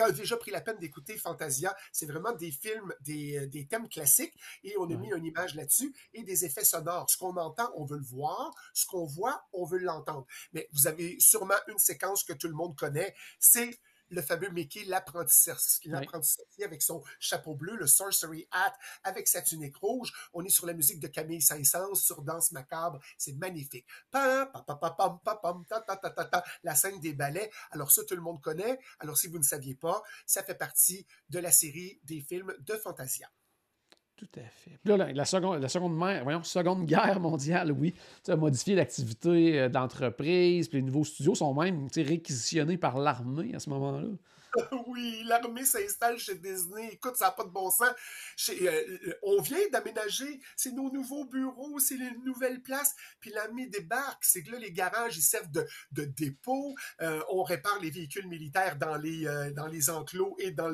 a 0.00 0.10
déjà 0.10 0.36
pris 0.36 0.50
la 0.50 0.60
peine 0.60 0.78
d'écouter 0.78 1.16
Fantasia. 1.16 1.74
C'est 1.92 2.06
vraiment 2.06 2.32
des 2.32 2.50
films, 2.50 2.92
des, 3.00 3.38
euh, 3.38 3.46
des, 3.46 3.66
thèmes 3.66 3.88
classiques 3.88 4.34
et 4.64 4.74
on 4.78 4.90
a 4.90 4.94
mis 4.94 5.12
une 5.12 5.24
image 5.24 5.54
là-dessus 5.54 5.94
et 6.14 6.22
des 6.22 6.44
effets 6.44 6.64
sonores. 6.64 7.08
Ce 7.10 7.16
qu'on 7.16 7.36
entend, 7.36 7.70
on 7.76 7.84
veut 7.84 7.98
le 7.98 8.04
voir. 8.04 8.52
Ce 8.74 8.86
qu'on 8.86 9.06
voit, 9.06 9.44
on 9.52 9.64
veut 9.64 9.78
l'entendre. 9.78 10.26
Mais 10.52 10.68
vous 10.72 10.86
avez 10.86 11.18
sûrement 11.20 11.54
une 11.68 11.78
séquence 11.78 12.24
que 12.24 12.32
tout 12.32 12.48
le 12.48 12.54
monde 12.54 12.76
connaît. 12.76 13.14
C'est 13.38 13.78
le 14.12 14.22
fameux 14.22 14.50
Mickey, 14.50 14.84
l'apprenti 14.84 15.34
sorcier 15.34 15.92
avec 16.64 16.82
son 16.82 17.02
chapeau 17.18 17.54
bleu, 17.54 17.76
le 17.76 17.86
Sorcery 17.86 18.46
Hat 18.50 18.74
avec 19.02 19.26
sa 19.26 19.42
tunique 19.42 19.76
rouge. 19.76 20.12
On 20.32 20.44
est 20.44 20.50
sur 20.50 20.66
la 20.66 20.74
musique 20.74 21.00
de 21.00 21.08
Camille 21.08 21.42
Saint-Saëns, 21.42 21.94
sur 21.94 22.22
Danse 22.22 22.52
Macabre. 22.52 23.00
C'est 23.18 23.32
magnifique. 23.32 23.86
La 26.62 26.74
scène 26.74 27.00
des 27.00 27.14
ballets. 27.14 27.50
Alors 27.70 27.90
ça, 27.90 28.04
tout 28.04 28.14
le 28.14 28.22
monde 28.22 28.40
connaît. 28.40 28.78
Alors 29.00 29.18
si 29.18 29.26
vous 29.28 29.38
ne 29.38 29.44
saviez 29.44 29.74
pas, 29.74 30.02
ça 30.26 30.42
fait 30.42 30.54
partie 30.54 31.06
de 31.30 31.38
la 31.38 31.50
série 31.50 32.00
des 32.04 32.20
films 32.20 32.54
de 32.60 32.76
Fantasia. 32.76 33.30
Tout 34.22 34.38
à 34.38 34.44
fait. 34.44 34.78
là, 34.84 35.12
la, 35.12 35.24
seconde, 35.24 35.66
voyons, 36.22 36.44
seconde 36.44 36.86
guerre 36.86 37.18
mondiale, 37.18 37.72
oui, 37.72 37.92
a 38.28 38.36
modifié 38.36 38.76
l'activité 38.76 39.58
euh, 39.58 39.68
d'entreprise, 39.68 40.68
puis 40.68 40.78
les 40.78 40.84
nouveaux 40.84 41.02
studios 41.02 41.34
sont 41.34 41.52
même 41.54 41.88
réquisitionnés 41.96 42.76
par 42.76 42.98
l'armée 42.98 43.52
à 43.52 43.58
ce 43.58 43.68
moment-là. 43.70 44.06
oui, 44.86 45.22
l'armée 45.24 45.64
s'installe 45.64 46.18
chez 46.18 46.34
Disney. 46.34 46.90
Écoute, 46.92 47.16
ça 47.16 47.26
n'a 47.26 47.30
pas 47.32 47.44
de 47.44 47.50
bon 47.50 47.70
sens. 47.70 47.90
Euh, 48.50 48.52
euh, 48.62 49.14
on 49.22 49.40
vient 49.40 49.66
d'aménager, 49.70 50.40
c'est 50.56 50.72
nos 50.72 50.90
nouveaux 50.90 51.24
bureaux, 51.24 51.78
c'est 51.78 51.96
les 51.96 52.10
nouvelles 52.18 52.60
places. 52.60 52.94
Puis 53.20 53.30
l'armée 53.30 53.66
débarque. 53.66 54.24
C'est 54.24 54.42
que 54.42 54.50
là, 54.52 54.58
les 54.58 54.72
garages, 54.72 55.16
ils 55.16 55.22
servent 55.22 55.50
de, 55.50 55.66
de 55.92 56.04
dépôt. 56.04 56.74
Euh, 57.00 57.22
on 57.30 57.42
répare 57.42 57.78
les 57.80 57.90
véhicules 57.90 58.28
militaires 58.28 58.76
dans 58.76 58.96
les, 58.96 59.26
enclos 59.90 60.36
et 60.38 60.50
dans 60.50 60.68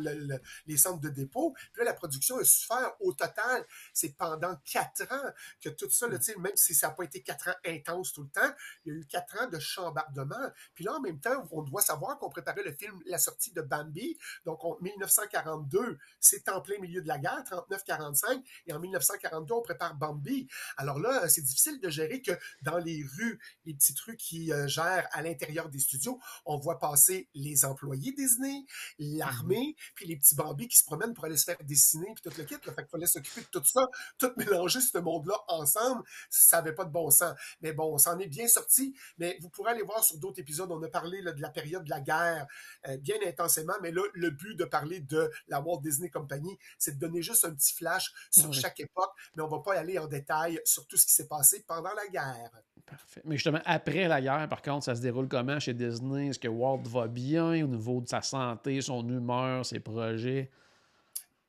les 0.66 0.76
centres 0.76 1.00
de 1.00 1.08
dépôt. 1.08 1.52
Puis 1.72 1.80
là, 1.80 1.84
la 1.84 1.94
production 1.94 2.38
a 2.38 2.44
souffert 2.44 2.94
au 3.00 3.12
total. 3.12 3.64
C'est 3.92 4.16
pendant 4.16 4.56
quatre 4.64 5.02
ans 5.12 5.32
que 5.62 5.68
tout 5.68 5.90
ça, 5.90 6.08
là, 6.08 6.18
même 6.38 6.56
si 6.56 6.74
ça 6.74 6.88
n'a 6.88 6.94
pas 6.94 7.04
été 7.04 7.22
quatre 7.22 7.48
ans 7.48 7.56
intenses 7.64 8.12
tout 8.12 8.22
le 8.22 8.28
temps, 8.28 8.54
il 8.84 8.92
y 8.92 8.96
a 8.96 8.98
eu 8.98 9.06
quatre 9.06 9.40
ans 9.40 9.46
de 9.46 9.58
chambardement. 9.58 10.50
Puis 10.74 10.84
là, 10.84 10.94
en 10.94 11.00
même 11.00 11.20
temps, 11.20 11.46
on 11.52 11.62
doit 11.62 11.82
savoir 11.82 12.18
qu'on 12.18 12.28
préparait 12.28 12.62
le 12.64 12.72
film 12.72 13.00
La 13.06 13.18
sortie 13.18 13.52
de 13.52 13.62
Bambi. 13.68 14.16
Donc, 14.44 14.64
en 14.64 14.76
1942, 14.80 15.98
c'est 16.20 16.48
en 16.48 16.60
plein 16.60 16.78
milieu 16.78 17.02
de 17.02 17.08
la 17.08 17.18
guerre, 17.18 17.42
39-45, 17.44 18.42
et 18.66 18.72
en 18.72 18.80
1942, 18.80 19.54
on 19.54 19.62
prépare 19.62 19.94
Bambi. 19.94 20.48
Alors 20.76 20.98
là, 20.98 21.28
c'est 21.28 21.42
difficile 21.42 21.80
de 21.80 21.88
gérer 21.88 22.22
que 22.22 22.32
dans 22.62 22.78
les 22.78 23.04
rues, 23.16 23.38
les 23.64 23.74
petites 23.74 24.00
rues 24.00 24.16
qui 24.16 24.52
euh, 24.52 24.66
gèrent 24.66 25.08
à 25.12 25.22
l'intérieur 25.22 25.68
des 25.68 25.78
studios, 25.78 26.18
on 26.44 26.56
voit 26.58 26.78
passer 26.78 27.28
les 27.34 27.64
employés 27.64 28.12
Disney, 28.12 28.64
l'armée, 28.98 29.56
mm-hmm. 29.56 29.92
puis 29.94 30.06
les 30.06 30.16
petits 30.16 30.34
Bambi 30.34 30.68
qui 30.68 30.78
se 30.78 30.84
promènent 30.84 31.14
pour 31.14 31.24
aller 31.24 31.36
se 31.36 31.44
faire 31.44 31.62
dessiner, 31.62 32.12
puis 32.14 32.22
tout 32.22 32.36
le 32.36 32.44
kit. 32.44 32.54
Là. 32.54 32.72
Fait 32.72 32.82
qu'il 32.82 32.90
fallait 32.90 33.06
s'occuper 33.06 33.40
de 33.42 33.46
tout 33.46 33.64
ça, 33.64 33.88
tout 34.18 34.32
mélanger 34.36 34.80
ce 34.80 34.98
monde-là 34.98 35.36
ensemble, 35.48 36.02
ça 36.30 36.58
n'avait 36.58 36.74
pas 36.74 36.84
de 36.84 36.90
bon 36.90 37.10
sens. 37.10 37.34
Mais 37.60 37.72
bon, 37.72 37.94
on 37.94 37.98
s'en 37.98 38.18
est 38.18 38.26
bien 38.26 38.48
sorti, 38.48 38.94
mais 39.18 39.38
vous 39.40 39.48
pourrez 39.50 39.72
aller 39.72 39.82
voir 39.82 40.02
sur 40.04 40.18
d'autres 40.18 40.40
épisodes, 40.40 40.70
on 40.70 40.82
a 40.82 40.88
parlé 40.88 41.22
de 41.22 41.40
la 41.40 41.50
période 41.50 41.84
de 41.84 41.90
la 41.90 42.00
guerre 42.00 42.46
euh, 42.86 42.96
bien 42.98 43.16
intensément, 43.58 43.78
mais 43.82 43.90
là, 43.90 44.02
le 44.14 44.30
but 44.30 44.56
de 44.56 44.64
parler 44.64 45.00
de 45.00 45.30
la 45.48 45.60
Walt 45.60 45.80
Disney 45.80 46.08
Company, 46.08 46.58
c'est 46.78 46.98
de 46.98 47.06
donner 47.06 47.22
juste 47.22 47.44
un 47.44 47.54
petit 47.54 47.74
flash 47.74 48.12
sur 48.30 48.52
chaque 48.52 48.80
époque, 48.80 49.10
mais 49.36 49.42
on 49.42 49.48
va 49.48 49.58
pas 49.60 49.78
aller 49.78 49.98
en 49.98 50.06
détail 50.06 50.60
sur 50.64 50.86
tout 50.86 50.96
ce 50.96 51.06
qui 51.06 51.12
s'est 51.12 51.28
passé 51.28 51.64
pendant 51.66 51.92
la 51.94 52.08
guerre. 52.08 52.50
Parfait. 52.86 53.20
Mais 53.24 53.36
justement, 53.36 53.60
après 53.64 54.08
la 54.08 54.20
guerre, 54.20 54.48
par 54.48 54.62
contre, 54.62 54.84
ça 54.84 54.94
se 54.94 55.00
déroule 55.00 55.28
comment 55.28 55.60
chez 55.60 55.74
Disney? 55.74 56.28
Est-ce 56.28 56.38
que 56.38 56.48
Walt 56.48 56.82
va 56.86 57.06
bien 57.06 57.64
au 57.64 57.68
niveau 57.68 58.00
de 58.00 58.08
sa 58.08 58.22
santé, 58.22 58.80
son 58.80 59.06
humeur, 59.08 59.66
ses 59.66 59.80
projets? 59.80 60.50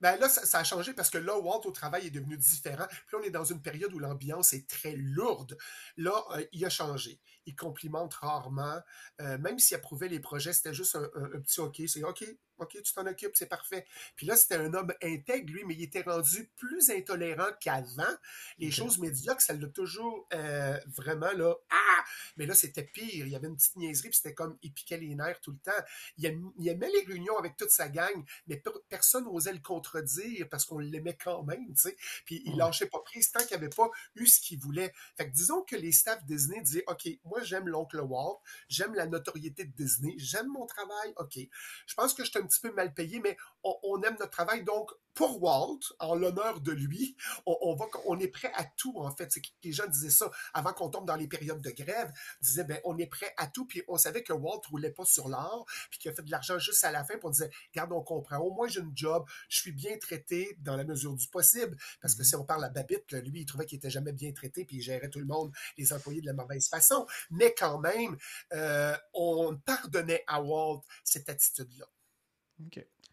Ben 0.01 0.17
là, 0.17 0.29
ça, 0.29 0.59
a 0.59 0.63
changé 0.63 0.93
parce 0.93 1.09
que 1.09 1.17
là, 1.17 1.37
Walt 1.37 1.61
au 1.65 1.71
travail 1.71 2.07
est 2.07 2.11
devenu 2.11 2.37
différent. 2.37 2.85
Puis 2.89 2.99
là, 3.13 3.19
on 3.21 3.23
est 3.23 3.31
dans 3.31 3.43
une 3.43 3.61
période 3.61 3.93
où 3.93 3.99
l'ambiance 3.99 4.53
est 4.53 4.69
très 4.69 4.95
lourde. 4.95 5.57
Là, 5.97 6.23
euh, 6.31 6.45
il 6.53 6.63
a 6.65 6.69
changé. 6.69 7.19
Il 7.45 7.55
complimente 7.55 8.13
rarement. 8.13 8.79
Euh, 9.21 9.37
même 9.37 9.59
s'il 9.59 9.75
approuvait 9.75 10.07
les 10.07 10.19
projets, 10.19 10.53
c'était 10.53 10.73
juste 10.73 10.95
un, 10.95 11.03
un 11.03 11.39
petit 11.41 11.59
OK. 11.59 11.81
C'est 11.87 12.03
OK, 12.03 12.23
OK, 12.59 12.81
tu 12.81 12.93
t'en 12.93 13.05
occupes, 13.05 13.35
c'est 13.35 13.47
parfait. 13.47 13.85
Puis 14.15 14.25
là, 14.25 14.35
c'était 14.35 14.55
un 14.55 14.73
homme 14.73 14.93
intègre, 15.03 15.53
lui, 15.53 15.63
mais 15.65 15.75
il 15.75 15.83
était 15.83 16.01
rendu 16.01 16.49
plus 16.57 16.89
intolérant 16.89 17.49
qu'avant. 17.59 18.15
Les 18.57 18.71
choses 18.71 18.97
médiocres, 18.97 19.41
ça 19.41 19.53
l'a 19.53 19.67
toujours 19.67 20.27
euh, 20.33 20.77
vraiment, 20.87 21.31
là, 21.33 21.55
ah! 21.71 22.03
Mais 22.37 22.45
là, 22.45 22.53
c'était 22.53 22.83
pire. 22.83 23.25
Il 23.25 23.29
y 23.29 23.35
avait 23.35 23.47
une 23.47 23.55
petite 23.55 23.75
niaiserie, 23.75 24.09
puis 24.09 24.17
c'était 24.17 24.33
comme, 24.33 24.57
il 24.61 24.73
piquait 24.73 24.97
les 24.97 25.13
nerfs 25.15 25.41
tout 25.41 25.51
le 25.51 25.59
temps. 25.59 25.85
Il 26.17 26.25
aimait, 26.25 26.89
les 26.89 27.05
réunions 27.05 27.37
avec 27.37 27.55
toute 27.57 27.69
sa 27.69 27.89
gang, 27.89 28.23
mais 28.47 28.61
personne 28.89 29.25
n'osait 29.25 29.53
le 29.53 29.59
contredire 29.59 30.47
parce 30.49 30.65
qu'on 30.65 30.79
l'aimait 30.79 31.17
quand 31.21 31.43
même, 31.43 31.67
tu 31.73 31.81
sais. 31.81 31.97
Puis 32.25 32.41
il 32.45 32.57
lâchait 32.57 32.87
pas 32.87 32.99
prise 32.99 33.31
tant 33.31 33.43
qu'il 33.45 33.57
n'avait 33.57 33.69
pas 33.69 33.89
eu 34.15 34.25
ce 34.25 34.39
qu'il 34.39 34.59
voulait. 34.59 34.93
Fait 35.17 35.29
que 35.29 35.35
disons 35.35 35.61
que 35.63 35.75
les 35.75 35.91
staffs 35.91 36.23
Disney 36.25 36.61
disaient, 36.61 36.83
OK, 36.87 37.07
moi, 37.25 37.43
j'aime 37.43 37.67
l'oncle 37.67 37.99
Walt, 37.99 38.41
j'aime 38.67 38.95
la 38.95 39.05
notoriété 39.05 39.65
de 39.65 39.71
Disney, 39.71 40.15
j'aime 40.17 40.47
mon 40.47 40.65
travail, 40.65 41.13
OK. 41.17 41.37
Je 41.85 41.93
pense 41.93 42.13
que 42.13 42.23
je 42.23 42.31
un 42.39 42.47
petit 42.49 42.59
peu 42.59 42.71
mal 42.73 42.93
payé, 42.93 43.19
mais 43.19 43.37
on, 43.63 44.01
aime 44.03 44.15
notre 44.19 44.31
travail. 44.31 44.63
Donc, 44.63 44.91
pour 45.13 45.43
Walt, 45.43 45.79
en 45.99 46.15
l'honneur 46.15 46.61
de 46.61 46.71
lui, 46.71 47.15
on, 47.45 47.75
va, 47.75 47.85
on 48.05 48.17
est 48.19 48.29
prêt 48.29 48.51
à 48.55 48.63
tout, 48.63 48.93
en 48.97 49.11
fait. 49.11 49.31
C'est 49.31 49.41
que 49.41 49.47
les 49.63 49.71
gens 49.71 49.87
disaient 49.87 50.09
ça 50.09 50.31
avant 50.53 50.71
qu'on 50.71 50.89
tombe 50.89 51.05
dans 51.05 51.15
les 51.15 51.27
périodes 51.27 51.61
de 51.61 51.71
grève. 51.71 52.11
Disaient, 52.41 52.63
ben, 52.63 52.79
on 52.85 52.97
est 52.97 53.07
prêt 53.07 53.33
à 53.37 53.47
tout. 53.47 53.65
Puis 53.65 53.83
on 53.87 53.97
savait 53.97 54.23
que 54.23 54.33
Walt 54.33 54.61
roulait 54.69 54.91
pas 54.91 55.05
sur 55.05 55.27
l'or, 55.27 55.65
puis 55.89 55.99
qu'il 55.99 56.11
a 56.11 56.13
fait 56.13 56.23
de 56.23 56.31
l'argent 56.31 56.57
juste 56.57 56.83
à 56.83 56.91
la 56.91 57.03
fin. 57.03 57.15
Puis 57.15 57.25
on 57.25 57.31
disait, 57.31 57.49
regarde, 57.73 57.91
on 57.91 58.01
comprend. 58.01 58.37
Au 58.37 58.51
moins, 58.51 58.67
j'ai 58.67 58.79
une 58.79 58.95
job. 58.95 59.25
Je 59.49 59.59
suis 59.59 59.71
bien 59.71 59.97
traité 59.97 60.57
dans 60.61 60.75
la 60.75 60.85
mesure 60.85 61.15
du 61.15 61.27
possible. 61.27 61.77
Parce 62.01 62.15
que 62.15 62.21
mm-hmm. 62.21 62.25
si 62.25 62.35
on 62.35 62.45
parle 62.45 62.63
à 62.63 62.69
Babbitt, 62.69 63.11
lui, 63.11 63.41
il 63.41 63.45
trouvait 63.45 63.65
qu'il 63.65 63.77
était 63.77 63.89
jamais 63.89 64.13
bien 64.13 64.31
traité, 64.31 64.63
puis 64.65 64.77
il 64.77 64.81
gérait 64.81 65.09
tout 65.09 65.19
le 65.19 65.25
monde, 65.25 65.51
les 65.77 65.91
employés 65.91 66.21
de 66.21 66.27
la 66.27 66.33
mauvaise 66.33 66.69
façon. 66.69 67.05
Mais 67.31 67.53
quand 67.57 67.79
même, 67.79 68.17
euh, 68.53 68.95
on 69.13 69.57
pardonnait 69.57 70.23
à 70.27 70.41
Walt 70.41 70.83
cette 71.03 71.29
attitude-là. 71.29 71.85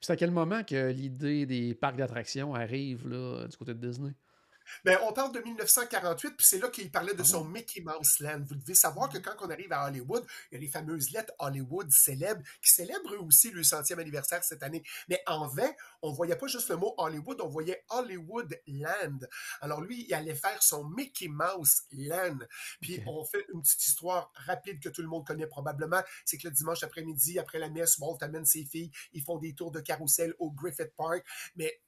C'est 0.01 0.13
à 0.13 0.17
quel 0.17 0.31
moment 0.31 0.63
que 0.65 0.91
l'idée 0.91 1.47
des 1.47 1.75
parcs 1.75 1.97
d'attractions 1.97 2.55
arrive 2.55 3.09
là, 3.09 3.47
du 3.49 3.57
côté 3.57 3.75
de 3.75 3.87
Disney? 3.87 4.13
Ben, 4.85 4.99
on 5.03 5.13
parle 5.13 5.33
de 5.33 5.41
1948, 5.41 6.31
puis 6.37 6.47
c'est 6.47 6.59
là 6.59 6.69
qu'il 6.69 6.91
parlait 6.91 7.15
de 7.15 7.23
ah 7.23 7.25
son 7.25 7.45
Mickey 7.45 7.81
Mouse 7.81 8.21
Land. 8.21 8.45
Vous 8.49 8.55
devez 8.55 8.75
savoir 8.75 9.09
que 9.09 9.19
quand 9.19 9.35
on 9.41 9.51
arrive 9.51 9.73
à 9.73 9.87
Hollywood, 9.87 10.25
il 10.51 10.55
y 10.55 10.59
a 10.59 10.61
les 10.61 10.69
fameuses 10.69 11.11
lettres 11.11 11.33
Hollywood 11.39 11.91
célèbres, 11.91 12.43
qui 12.63 12.71
célèbrent 12.71 13.21
aussi 13.23 13.51
le 13.51 13.63
centième 13.63 13.99
anniversaire 13.99 14.43
cette 14.45 14.63
année. 14.63 14.83
Mais 15.09 15.23
en 15.27 15.47
vain, 15.47 15.71
on 16.03 16.13
voyait 16.13 16.37
pas 16.37 16.47
juste 16.47 16.69
le 16.69 16.77
mot 16.77 16.95
Hollywood, 16.99 17.41
on 17.41 17.49
voyait 17.49 17.85
Hollywood 17.91 18.59
Land. 18.67 19.19
Alors 19.61 19.81
lui, 19.81 20.07
il 20.09 20.15
allait 20.15 20.35
faire 20.35 20.63
son 20.63 20.85
Mickey 20.85 21.29
Mouse 21.29 21.83
Land. 21.93 22.39
Puis 22.81 23.03
on 23.07 23.25
fait 23.25 23.45
une 23.53 23.63
petite 23.63 23.87
histoire 23.87 24.31
rapide 24.35 24.81
que 24.81 24.89
tout 24.89 25.03
le 25.03 25.09
monde 25.09 25.27
connaît 25.27 25.47
probablement. 25.47 26.03
C'est 26.25 26.39
que 26.39 26.49
le 26.49 26.55
dimanche 26.55 26.83
après-midi, 26.83 27.39
après 27.39 27.59
la 27.59 27.69
messe, 27.69 27.99
Walt 27.99 28.19
amène 28.21 28.45
ses 28.45 28.65
filles, 28.65 28.91
ils 29.13 29.23
font 29.23 29.39
des 29.39 29.55
tours 29.55 29.71
de 29.71 29.81
carrousel 29.81 30.35
au 30.39 30.51
Griffith 30.51 30.93
Park. 30.97 31.25
Mais 31.57 31.81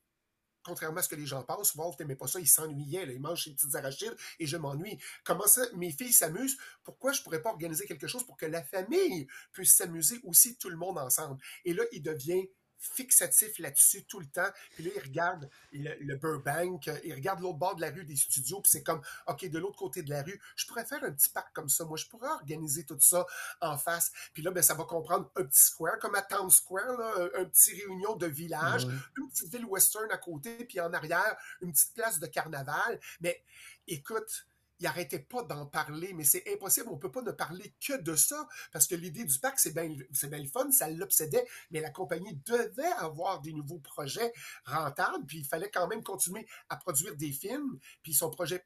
contrairement 0.69 0.99
à 0.99 1.03
ce 1.03 1.09
que 1.09 1.17
les 1.17 1.27
gens 1.27 1.43
pensent, 1.43 1.75
Walt 1.75 1.97
n'aimait 1.99 2.15
pas 2.15 2.27
ça, 2.27 2.39
il 2.39 2.47
s'ennuyait, 2.47 3.07
il 3.13 3.21
mange 3.21 3.45
ses 3.45 3.53
petites 3.53 3.75
arachides 3.75 4.15
et 4.39 4.47
je 4.47 4.57
m'ennuie. 4.57 4.99
Comment 5.25 5.47
ça, 5.47 5.63
mes 5.75 5.91
filles 5.91 6.13
s'amusent, 6.13 6.59
pourquoi 6.85 7.13
je 7.13 7.23
pourrais 7.23 7.43
pas 7.43 7.51
organiser 7.51 7.87
quelque 7.87 8.07
chose 8.07 8.25
pour 8.25 8.37
que 8.37 8.47
la 8.47 8.63
famille 8.63 9.27
puisse 9.53 9.75
s'amuser 9.75 10.21
aussi 10.25 10.57
tout 10.57 10.69
le 10.69 10.77
monde 10.77 10.99
ensemble? 10.99 11.41
Et 11.65 11.73
là, 11.73 11.83
il 11.93 12.03
devient 12.03 12.49
fixatif 12.79 13.59
là-dessus 13.59 14.05
tout 14.05 14.21
le 14.21 14.27
temps. 14.27 14.49
Puis 14.75 14.85
là, 14.85 14.91
il 14.95 15.03
regarde 15.03 15.51
le, 15.73 16.17
Burbank, 16.17 16.91
il 17.05 17.15
regarde 17.15 17.41
l'autre 17.41 17.59
bord 17.59 17.77
de 17.77 17.81
la 17.81 17.91
rue 17.91 18.05
des 18.05 18.17
studios, 18.17 18.61
puis 18.61 18.71
c'est 18.71 18.83
comme, 18.83 19.01
OK, 19.27 19.49
de 19.49 19.59
l'autre 19.59 19.79
côté 19.79 20.03
de 20.03 20.11
la 20.11 20.23
rue, 20.23 20.41
je 20.57 20.67
pourrais 20.67 20.85
faire 20.85 21.03
un 21.05 21.13
petit 21.13 21.31
parc 21.31 21.53
comme 21.55 21.69
ça. 21.69 21.85
Moi, 21.85 21.97
je 21.97 22.07
pourrais 22.07 22.29
organiser 22.29 22.85
tout 22.85 22.99
ça 23.01 23.27
en 23.61 23.77
face. 23.77 24.13
Puis 24.33 24.43
là, 24.43 24.51
ben, 24.51 24.63
ça 24.63 24.75
va 24.75 24.85
comprendre 24.85 25.31
un 25.37 25.45
petit 25.45 25.63
square, 25.63 25.99
comme 25.99 26.15
à 26.15 26.23
Town 26.23 26.51
Square, 26.51 26.99
là, 26.99 27.29
un, 27.39 27.45
petit 27.45 27.75
réunion 27.75 28.17
de 28.17 28.27
village, 28.27 28.85
une 29.17 29.29
petite 29.29 29.53
ville 29.53 29.65
western 29.65 30.11
à 30.11 30.19
côté, 30.19 30.65
puis 30.65 30.81
en 30.81 30.93
arrière, 30.93 31.37
une 31.61 31.73
petite 31.73 31.95
place 31.95 32.19
de 32.19 32.27
carnaval. 32.27 33.01
Mais 33.21 33.43
écoute, 33.87 34.48
il 34.81 34.87
arrêtait 34.87 35.19
pas 35.19 35.43
d'en 35.43 35.67
parler, 35.67 36.13
mais 36.13 36.25
c'est 36.25 36.45
impossible, 36.53 36.89
on 36.91 36.99
peut 36.99 37.11
pas 37.11 37.23
ne 37.23 37.33
parler 37.33 37.75
que 37.81 38.01
de 38.01 38.15
ça, 38.15 38.49
parce 38.73 38.87
que 38.87 38.95
l'idée 38.95 39.25
du 39.25 39.39
parc, 39.39 39.59
c'est 39.59 39.75
bien, 39.75 39.95
c'est 40.13 40.29
bien 40.29 40.39
le 40.39 40.49
fun, 40.49 40.71
ça 40.71 40.89
l'obsédait, 40.89 41.47
mais 41.71 41.81
la 41.81 41.91
compagnie 41.91 42.35
devait 42.47 42.93
avoir 42.99 43.41
des 43.41 43.53
nouveaux 43.53 43.79
projets 43.79 44.33
rentables, 44.65 45.25
puis 45.27 45.39
il 45.39 45.45
fallait 45.45 45.71
quand 45.71 45.89
même 45.89 46.03
continuer 46.03 46.47
à 46.69 46.77
produire 46.77 47.17
des 47.17 47.33
films, 47.33 47.79
puis 48.03 48.15
son 48.15 48.31
projet 48.31 48.65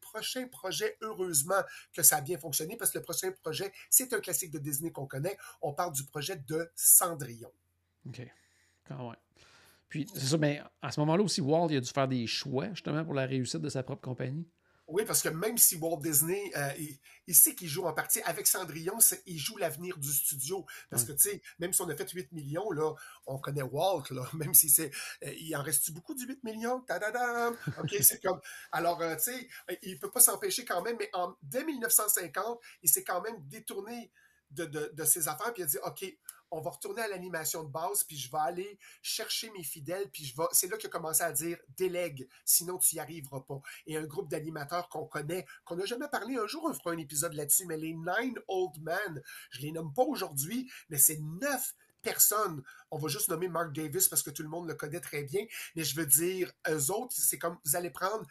prochain 0.00 0.46
projet, 0.48 0.96
heureusement 1.00 1.62
que 1.92 2.02
ça 2.02 2.16
a 2.16 2.20
bien 2.20 2.38
fonctionné, 2.38 2.76
parce 2.76 2.90
que 2.90 2.98
le 2.98 3.04
prochain 3.04 3.32
projet, 3.32 3.72
c'est 3.90 4.12
un 4.12 4.20
classique 4.20 4.50
de 4.50 4.58
Disney 4.58 4.90
qu'on 4.90 5.06
connaît, 5.06 5.36
on 5.62 5.72
parle 5.72 5.92
du 5.92 6.04
projet 6.04 6.36
de 6.36 6.70
Cendrillon. 6.74 7.50
OK, 8.06 8.20
quand 8.86 9.10
même. 9.10 9.16
Puis, 9.88 10.06
c'est 10.12 10.26
ça, 10.26 10.38
mais 10.38 10.60
à 10.82 10.90
ce 10.90 11.00
moment-là 11.00 11.22
aussi, 11.22 11.40
Walt, 11.40 11.68
il 11.70 11.76
a 11.76 11.80
dû 11.80 11.90
faire 11.90 12.08
des 12.08 12.26
choix, 12.26 12.68
justement, 12.70 13.04
pour 13.04 13.14
la 13.14 13.26
réussite 13.26 13.60
de 13.60 13.68
sa 13.68 13.82
propre 13.82 14.02
compagnie? 14.02 14.48
Oui, 14.86 15.04
parce 15.06 15.22
que 15.22 15.30
même 15.30 15.56
si 15.56 15.76
Walt 15.76 16.00
Disney, 16.02 16.52
euh, 16.56 16.70
il, 17.26 17.34
sait 17.34 17.54
qu'il 17.54 17.68
joue 17.68 17.84
en 17.84 17.94
partie 17.94 18.20
avec 18.22 18.46
Cendrillon, 18.46 18.98
il 19.24 19.38
joue 19.38 19.56
l'avenir 19.56 19.96
du 19.96 20.12
studio. 20.12 20.66
Parce 20.90 21.04
que, 21.04 21.12
tu 21.12 21.30
sais, 21.30 21.42
même 21.58 21.72
si 21.72 21.80
on 21.80 21.88
a 21.88 21.96
fait 21.96 22.10
8 22.10 22.32
millions, 22.32 22.70
là, 22.70 22.92
on 23.26 23.38
connaît 23.38 23.62
Walt, 23.62 24.04
là, 24.10 24.28
même 24.34 24.52
si 24.52 24.68
c'est. 24.68 24.90
Euh, 25.24 25.32
il 25.38 25.56
en 25.56 25.62
reste 25.62 25.90
beaucoup 25.92 26.14
du 26.14 26.26
8 26.26 26.44
millions? 26.44 26.80
Tadadam! 26.80 27.56
OK, 27.78 27.94
c'est 28.02 28.22
comme. 28.22 28.40
Alors, 28.72 29.00
euh, 29.00 29.16
tu 29.16 29.32
sais, 29.32 29.48
il 29.82 29.98
peut 29.98 30.10
pas 30.10 30.20
s'empêcher 30.20 30.66
quand 30.66 30.82
même, 30.82 30.96
mais 30.98 31.08
en, 31.14 31.34
dès 31.42 31.64
1950, 31.64 32.60
il 32.82 32.90
s'est 32.90 33.04
quand 33.04 33.22
même 33.22 33.36
détourné 33.48 34.12
de, 34.50 34.66
de, 34.66 34.92
de 34.92 35.04
ses 35.04 35.28
affaires, 35.28 35.52
puis 35.54 35.62
il 35.62 35.64
a 35.64 35.68
dit 35.68 35.78
OK, 35.82 36.04
on 36.50 36.60
va 36.60 36.70
retourner 36.70 37.02
à 37.02 37.08
l'animation 37.08 37.64
de 37.64 37.70
base, 37.70 38.04
puis 38.04 38.16
je 38.16 38.30
vais 38.30 38.38
aller 38.38 38.78
chercher 39.02 39.50
mes 39.50 39.62
fidèles, 39.62 40.10
puis 40.10 40.24
je 40.24 40.36
vais. 40.36 40.44
C'est 40.52 40.68
là 40.68 40.76
qu'il 40.76 40.86
a 40.86 40.90
commencé 40.90 41.22
à 41.22 41.32
dire 41.32 41.58
délègue, 41.76 42.28
sinon 42.44 42.78
tu 42.78 42.96
n'y 42.96 43.00
arriveras 43.00 43.40
pas. 43.40 43.60
Et 43.86 43.96
un 43.96 44.06
groupe 44.06 44.30
d'animateurs 44.30 44.88
qu'on 44.88 45.06
connaît, 45.06 45.46
qu'on 45.64 45.76
n'a 45.76 45.84
jamais 45.84 46.08
parlé 46.08 46.36
un 46.36 46.46
jour, 46.46 46.64
on 46.68 46.74
fera 46.74 46.92
un 46.92 46.98
épisode 46.98 47.34
là-dessus, 47.34 47.66
mais 47.66 47.76
les 47.76 47.94
Nine 47.94 48.38
Old 48.48 48.80
Men, 48.82 49.22
je 49.50 49.60
les 49.62 49.72
nomme 49.72 49.92
pas 49.92 50.04
aujourd'hui, 50.04 50.70
mais 50.88 50.98
c'est 50.98 51.18
neuf 51.20 51.74
personne. 52.04 52.62
On 52.90 52.98
va 52.98 53.08
juste 53.08 53.28
nommer 53.28 53.48
Mark 53.48 53.72
Davis 53.74 54.08
parce 54.08 54.22
que 54.22 54.30
tout 54.30 54.42
le 54.42 54.48
monde 54.48 54.68
le 54.68 54.74
connaît 54.74 55.00
très 55.00 55.24
bien. 55.24 55.44
Mais 55.74 55.82
je 55.82 55.96
veux 55.96 56.06
dire, 56.06 56.52
eux 56.68 56.90
autres, 56.92 57.14
c'est 57.16 57.38
comme 57.38 57.58
vous 57.64 57.74
allez 57.74 57.90
prendre 57.90 58.24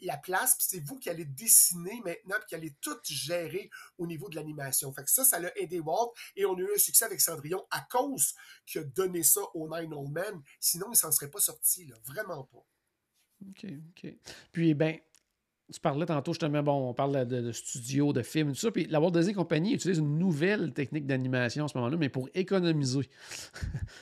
la 0.00 0.16
place, 0.16 0.56
puis 0.56 0.66
c'est 0.68 0.80
vous 0.80 0.98
qui 0.98 1.10
allez 1.10 1.24
dessiner 1.24 2.00
maintenant, 2.04 2.36
puis 2.38 2.46
qui 2.48 2.54
allez 2.54 2.74
tout 2.80 2.98
gérer 3.04 3.70
au 3.98 4.06
niveau 4.06 4.28
de 4.28 4.36
l'animation. 4.36 4.92
Fait 4.92 5.08
ça, 5.08 5.24
ça 5.24 5.38
l'a 5.38 5.56
aidé 5.58 5.80
Walt 5.80 6.12
et 6.36 6.46
on 6.46 6.54
a 6.54 6.60
eu 6.60 6.74
un 6.74 6.78
succès 6.78 7.04
avec 7.04 7.20
Cendrillon 7.20 7.66
à 7.70 7.80
cause 7.82 8.34
qu'il 8.66 8.80
a 8.80 8.84
donné 8.84 9.22
ça 9.22 9.40
au 9.54 9.68
Nine 9.68 9.92
Old 9.92 10.12
Men. 10.12 10.42
Sinon, 10.60 10.86
il 10.92 10.96
s'en 10.96 11.12
serait 11.12 11.30
pas 11.30 11.40
sorti. 11.40 11.92
Vraiment 12.04 12.44
pas. 12.44 12.64
OK, 13.48 13.66
OK. 13.90 14.14
Puis, 14.52 14.74
ben, 14.74 14.98
tu 15.72 15.80
parlais 15.80 16.06
tantôt 16.06 16.32
justement, 16.32 16.62
bon, 16.62 16.90
on 16.90 16.94
parle 16.94 17.26
de, 17.26 17.40
de 17.40 17.52
studio, 17.52 18.12
de 18.12 18.22
film, 18.22 18.52
tout 18.52 18.58
ça. 18.58 18.70
Puis 18.70 18.86
la 18.86 19.00
Walt 19.00 19.10
Disney 19.10 19.34
Company 19.34 19.74
utilise 19.74 19.98
une 19.98 20.18
nouvelle 20.18 20.72
technique 20.72 21.06
d'animation 21.06 21.64
à 21.64 21.68
ce 21.68 21.76
moment-là, 21.78 21.96
mais 21.96 22.08
pour 22.08 22.28
économiser. 22.34 23.08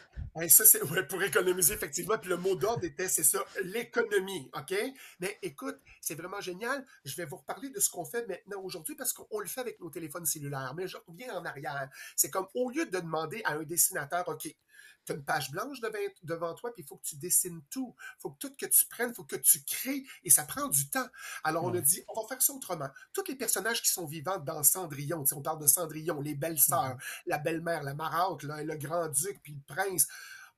ça, 0.48 0.64
c'est 0.64 0.82
ouais, 0.82 1.02
pour 1.04 1.22
économiser, 1.22 1.74
effectivement. 1.74 2.16
Puis 2.18 2.30
le 2.30 2.36
mot 2.36 2.54
d'ordre 2.54 2.84
était, 2.84 3.08
c'est 3.08 3.24
ça, 3.24 3.44
l'économie. 3.64 4.50
OK? 4.54 4.74
Mais 5.20 5.38
écoute, 5.42 5.78
c'est 6.00 6.14
vraiment 6.14 6.40
génial. 6.40 6.84
Je 7.04 7.16
vais 7.16 7.24
vous 7.24 7.36
reparler 7.36 7.70
de 7.70 7.80
ce 7.80 7.90
qu'on 7.90 8.04
fait 8.04 8.26
maintenant 8.28 8.62
aujourd'hui 8.62 8.94
parce 8.94 9.12
qu'on 9.12 9.40
le 9.40 9.46
fait 9.46 9.60
avec 9.60 9.80
nos 9.80 9.90
téléphones 9.90 10.26
cellulaires. 10.26 10.74
Mais 10.76 10.86
je 10.86 10.96
reviens 11.06 11.34
en 11.34 11.44
arrière. 11.44 11.88
C'est 12.14 12.30
comme 12.30 12.46
au 12.54 12.70
lieu 12.70 12.86
de 12.86 12.98
demander 12.98 13.42
à 13.44 13.54
un 13.54 13.64
dessinateur, 13.64 14.28
OK, 14.28 14.54
tu 15.08 15.12
as 15.12 15.14
une 15.16 15.24
page 15.24 15.50
blanche 15.50 15.80
devant, 16.22 16.54
toi, 16.54 16.72
puis 16.72 16.82
il 16.82 16.86
faut 16.86 16.96
que 16.96 17.04
tu 17.04 17.16
dessines 17.16 17.62
tout. 17.70 17.94
Il 17.98 18.20
faut 18.20 18.30
que 18.30 18.38
tout 18.38 18.54
que 18.54 18.66
tu 18.66 18.86
prennes, 18.86 19.10
il 19.10 19.14
faut 19.14 19.24
que 19.24 19.36
tu 19.36 19.62
crées, 19.64 20.04
et 20.24 20.30
ça 20.30 20.44
prend 20.44 20.68
du 20.68 20.88
temps. 20.90 21.06
Alors, 21.44 21.64
on 21.64 21.74
a 21.74 21.80
dit, 21.80 22.02
on 22.08 22.20
va 22.20 22.28
faire 22.28 22.42
ça 22.42 22.52
autrement. 22.52 22.88
Tous 23.12 23.24
les 23.28 23.36
personnages 23.36 23.82
qui 23.82 23.90
sont 23.90 24.06
vivants 24.06 24.38
dans 24.38 24.62
Cendrillon, 24.62 25.24
on 25.32 25.42
parle 25.42 25.60
de 25.60 25.66
Cendrillon, 25.66 26.20
les 26.20 26.34
belles-sœurs, 26.34 26.96
mm-hmm. 26.96 27.22
la 27.26 27.38
belle-mère, 27.38 27.82
la 27.82 27.94
marâtre, 27.94 28.46
le 28.46 28.76
grand-duc, 28.76 29.40
puis 29.42 29.54
le 29.54 29.74
prince 29.74 30.06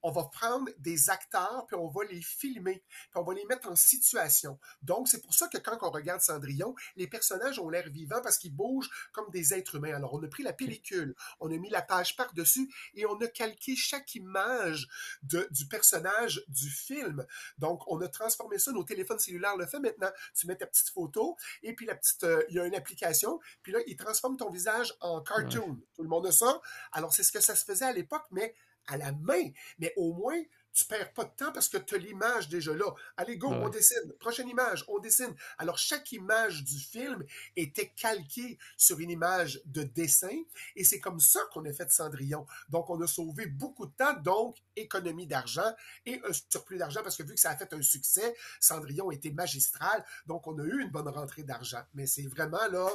on 0.02 0.11
va 0.11 0.25
prendre 0.25 0.71
des 0.78 1.11
acteurs, 1.11 1.66
puis 1.66 1.76
on 1.76 1.88
va 1.88 2.04
les 2.04 2.23
filmer, 2.23 2.83
puis 2.88 3.16
on 3.16 3.23
va 3.23 3.35
les 3.35 3.45
mettre 3.47 3.69
en 3.69 3.76
situation. 3.76 4.59
Donc, 4.83 5.09
c'est 5.09 5.21
pour 5.21 5.35
ça 5.35 5.49
que 5.49 5.59
quand 5.59 5.78
on 5.83 5.90
regarde 5.90 6.21
Cendrillon, 6.21 6.75
les 6.97 7.07
personnages 7.07 7.59
ont 7.59 7.69
l'air 7.69 7.88
vivants 7.90 8.21
parce 8.23 8.38
qu'ils 8.38 8.54
bougent 8.54 8.90
comme 9.12 9.30
des 9.30 9.54
êtres 9.54 9.76
humains. 9.76 9.95
Alors, 9.95 10.14
on 10.14 10.23
a 10.23 10.28
pris 10.28 10.42
la 10.42 10.52
pellicule, 10.52 11.14
on 11.40 11.50
a 11.50 11.57
mis 11.57 11.71
la 11.71 11.83
page 11.83 12.16
par-dessus 12.16 12.73
et 12.95 13.07
on 13.07 13.19
a 13.21 13.26
calqué 13.26 13.76
chaque 13.76 14.14
image 14.14 14.88
de, 15.23 15.47
du 15.50 15.66
personnage 15.66 16.42
du 16.49 16.71
film. 16.71 17.26
Donc, 17.59 17.83
on 17.87 18.00
a 18.00 18.09
transformé 18.09 18.59
ça, 18.59 18.73
nos 18.73 18.85
téléphones 18.85 19.19
cellulaires 19.19 19.57
le 19.57 19.66
fait 19.66 19.80
maintenant. 19.80 20.11
Tu 20.35 20.47
mets 20.47 20.57
ta 20.57 20.66
petite 20.66 20.90
photo 20.90 21.37
et 21.62 21.75
puis 21.75 21.87
la 21.87 21.95
petite, 21.95 22.25
euh, 22.25 22.42
il 22.49 22.57
y 22.57 22.61
a 22.61 22.64
une 22.64 22.75
application, 22.75 23.40
puis 23.62 23.73
là, 23.73 23.80
il 23.87 23.97
transforme 23.97 24.37
ton 24.37 24.50
visage 24.50 24.95
en 25.00 25.21
cartoon. 25.21 25.80
Tout 25.95 26.02
le 26.02 26.09
monde 26.09 26.26
a 26.26 26.33
ça. 26.33 26.61
Alors, 26.92 27.12
c'est 27.12 27.23
ce 27.23 27.33
que 27.33 27.40
ça 27.40 27.54
se 27.54 27.64
faisait 27.64 27.85
à 27.85 27.92
l'époque, 27.92 28.25
mais 28.30 28.54
à 28.87 28.96
la 28.96 29.12
main. 29.12 29.50
Mais 29.78 29.92
au 29.96 30.12
moins, 30.12 30.40
tu 30.72 30.84
perds 30.84 31.12
pas 31.12 31.25
de 31.25 31.30
temps 31.30 31.52
parce 31.52 31.68
que 31.68 31.78
tu 31.78 31.94
as 31.94 31.99
l'image 31.99 32.49
déjà 32.49 32.75
là. 32.75 32.87
Allez, 33.16 33.37
go, 33.37 33.49
on 33.49 33.68
dessine. 33.68 34.12
Prochaine 34.18 34.49
image, 34.49 34.84
on 34.88 34.99
dessine. 34.99 35.34
Alors, 35.58 35.78
chaque 35.78 36.12
image 36.12 36.64
du 36.64 36.78
film 36.78 37.25
était 37.56 37.92
calquée 37.96 38.58
sur 38.76 39.00
une 39.00 39.10
image 39.10 39.60
de 39.66 39.82
dessin 39.82 40.37
et 40.76 40.84
c'est 40.84 41.00
comme 41.00 41.20
ça 41.20 41.40
qu'on 41.52 41.64
a 41.64 41.72
fait 41.72 41.90
Cendrillon. 41.90 42.46
Donc, 42.68 42.88
on 42.90 43.00
a 43.00 43.06
sauvé 43.06 43.46
beaucoup 43.46 43.87
de 43.87 43.92
temps, 43.92 44.14
donc 44.20 44.56
économie 44.76 45.26
d'argent 45.26 45.75
et 46.06 46.20
un 46.26 46.32
surplus 46.32 46.78
d'argent 46.78 47.02
parce 47.02 47.16
que 47.16 47.22
vu 47.22 47.34
que 47.34 47.40
ça 47.40 47.50
a 47.50 47.56
fait 47.56 47.72
un 47.75 47.82
succès, 47.82 48.34
Cendrillon 48.60 49.10
était 49.10 49.32
magistral, 49.32 50.04
donc 50.26 50.46
on 50.46 50.58
a 50.58 50.64
eu 50.64 50.82
une 50.82 50.90
bonne 50.90 51.08
rentrée 51.08 51.42
d'argent. 51.42 51.82
Mais 51.94 52.06
c'est 52.06 52.26
vraiment 52.26 52.66
là 52.68 52.88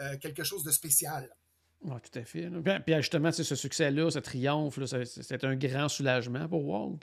euh, 0.00 0.16
quelque 0.18 0.44
chose 0.44 0.64
de 0.64 0.70
spécial. 0.70 1.34
Oui, 1.82 1.94
tout 2.00 2.18
à 2.18 2.24
fait. 2.24 2.50
Puis, 2.84 2.94
justement, 2.96 3.30
ce 3.32 3.54
succès-là, 3.54 4.10
ce 4.10 4.18
triomphe, 4.18 4.78
c'est 5.04 5.44
un 5.44 5.56
grand 5.56 5.88
soulagement 5.88 6.48
pour 6.48 6.66
Walt. 6.66 6.98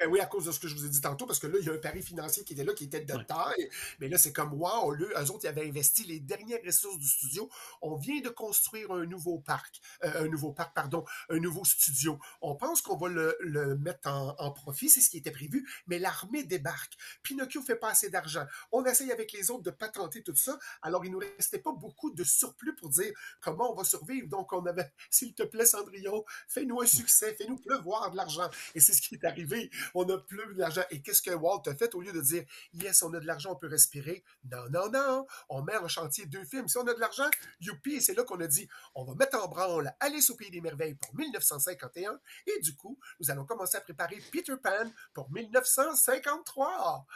Ben 0.00 0.08
oui, 0.08 0.18
à 0.18 0.26
cause 0.26 0.46
de 0.46 0.52
ce 0.52 0.58
que 0.58 0.66
je 0.66 0.74
vous 0.74 0.86
ai 0.86 0.88
dit 0.88 1.00
tantôt, 1.02 1.26
parce 1.26 1.38
que 1.38 1.46
là, 1.46 1.58
il 1.60 1.66
y 1.66 1.68
a 1.68 1.74
un 1.74 1.78
pari 1.78 2.00
financier 2.00 2.42
qui 2.42 2.54
était 2.54 2.64
là, 2.64 2.72
qui 2.72 2.84
était 2.84 3.02
de 3.02 3.22
taille. 3.22 3.68
Mais 4.00 4.08
là, 4.08 4.16
c'est 4.16 4.32
comme, 4.32 4.54
wow, 4.54 4.94
eux, 4.94 5.12
eux 5.14 5.30
autres, 5.30 5.44
ils 5.44 5.48
avaient 5.48 5.68
investi 5.68 6.04
les 6.04 6.20
dernières 6.20 6.60
ressources 6.64 6.98
du 6.98 7.06
studio. 7.06 7.50
On 7.82 7.96
vient 7.96 8.20
de 8.22 8.30
construire 8.30 8.90
un 8.92 9.04
nouveau 9.04 9.38
parc, 9.38 9.78
euh, 10.04 10.24
un 10.24 10.28
nouveau 10.28 10.52
parc, 10.52 10.74
pardon, 10.74 11.04
un 11.28 11.38
nouveau 11.38 11.66
studio. 11.66 12.18
On 12.40 12.56
pense 12.56 12.80
qu'on 12.80 12.96
va 12.96 13.08
le, 13.08 13.36
le 13.40 13.76
mettre 13.76 14.08
en, 14.08 14.34
en 14.38 14.50
profit, 14.50 14.88
c'est 14.88 15.02
ce 15.02 15.10
qui 15.10 15.18
était 15.18 15.30
prévu, 15.30 15.68
mais 15.86 15.98
l'armée 15.98 16.44
débarque. 16.44 16.94
Pinocchio 17.22 17.60
fait 17.60 17.76
pas 17.76 17.90
assez 17.90 18.08
d'argent. 18.08 18.46
On 18.72 18.84
essaye 18.86 19.12
avec 19.12 19.32
les 19.32 19.50
autres 19.50 19.64
de 19.64 19.70
patenter 19.70 20.22
tout 20.22 20.34
ça. 20.34 20.58
Alors, 20.80 21.04
il 21.04 21.10
nous 21.10 21.18
restait 21.18 21.58
pas 21.58 21.72
beaucoup 21.72 22.10
de 22.10 22.24
surplus 22.24 22.74
pour 22.74 22.88
dire 22.88 23.12
comment 23.42 23.70
on 23.70 23.74
va 23.74 23.84
survivre. 23.84 24.28
Donc, 24.28 24.54
on 24.54 24.64
avait, 24.64 24.90
s'il 25.10 25.34
te 25.34 25.42
plaît, 25.42 25.66
Cendrillon, 25.66 26.24
fais-nous 26.48 26.80
un 26.80 26.86
succès, 26.86 27.34
fais-nous 27.34 27.58
pleuvoir 27.58 28.10
de 28.10 28.16
l'argent. 28.16 28.48
Et 28.74 28.80
c'est 28.80 28.94
ce 28.94 29.02
qui 29.02 29.16
est 29.16 29.24
arrivé 29.26 29.70
on 29.94 30.08
a 30.08 30.18
plus 30.18 30.54
d'argent. 30.54 30.82
Et 30.90 31.02
qu'est-ce 31.02 31.22
que 31.22 31.30
Walt 31.30 31.62
a 31.66 31.74
fait? 31.74 31.94
Au 31.94 32.00
lieu 32.00 32.12
de 32.12 32.20
dire, 32.20 32.44
yes, 32.74 33.02
on 33.02 33.12
a 33.14 33.20
de 33.20 33.26
l'argent, 33.26 33.52
on 33.52 33.56
peut 33.56 33.68
respirer? 33.68 34.24
Non, 34.50 34.68
non, 34.70 34.90
non. 34.90 35.26
On 35.48 35.62
met 35.62 35.76
en 35.76 35.88
chantier 35.88 36.26
deux 36.26 36.44
films. 36.44 36.68
Si 36.68 36.78
on 36.78 36.86
a 36.86 36.94
de 36.94 37.00
l'argent, 37.00 37.28
youpi, 37.60 38.00
c'est 38.00 38.14
là 38.14 38.24
qu'on 38.24 38.40
a 38.40 38.46
dit, 38.46 38.68
on 38.94 39.04
va 39.04 39.14
mettre 39.14 39.42
en 39.42 39.48
branle 39.48 39.92
Alice 40.00 40.30
au 40.30 40.36
Pays 40.36 40.50
des 40.50 40.60
Merveilles 40.60 40.94
pour 40.94 41.14
1951. 41.14 42.18
Et 42.46 42.60
du 42.60 42.76
coup, 42.76 42.98
nous 43.20 43.30
allons 43.30 43.44
commencer 43.44 43.76
à 43.76 43.80
préparer 43.80 44.20
Peter 44.32 44.54
Pan 44.62 44.90
pour 45.12 45.30
1953 45.30 47.06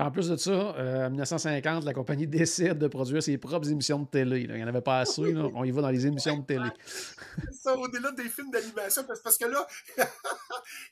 en 0.00 0.10
plus 0.10 0.28
de 0.28 0.36
ça, 0.36 0.50
euh, 0.50 1.06
en 1.06 1.10
1950, 1.10 1.84
la 1.84 1.92
compagnie 1.92 2.26
décide 2.28 2.78
de 2.78 2.88
produire 2.88 3.22
ses 3.22 3.38
propres 3.38 3.70
émissions 3.70 4.00
de 4.00 4.06
télé. 4.06 4.40
Il 4.40 4.52
n'y 4.52 4.64
en 4.64 4.66
avait 4.66 4.80
pas 4.80 5.00
assez, 5.00 5.22
on 5.22 5.64
y 5.64 5.70
va 5.70 5.82
dans 5.82 5.90
les 5.90 6.06
émissions 6.06 6.38
de 6.38 6.44
télé. 6.44 6.68
Ça, 7.52 7.76
au-delà 7.76 8.12
des 8.12 8.28
films 8.28 8.50
d'animation, 8.50 9.02
parce 9.22 9.38
que 9.38 9.46
là, 9.46 9.66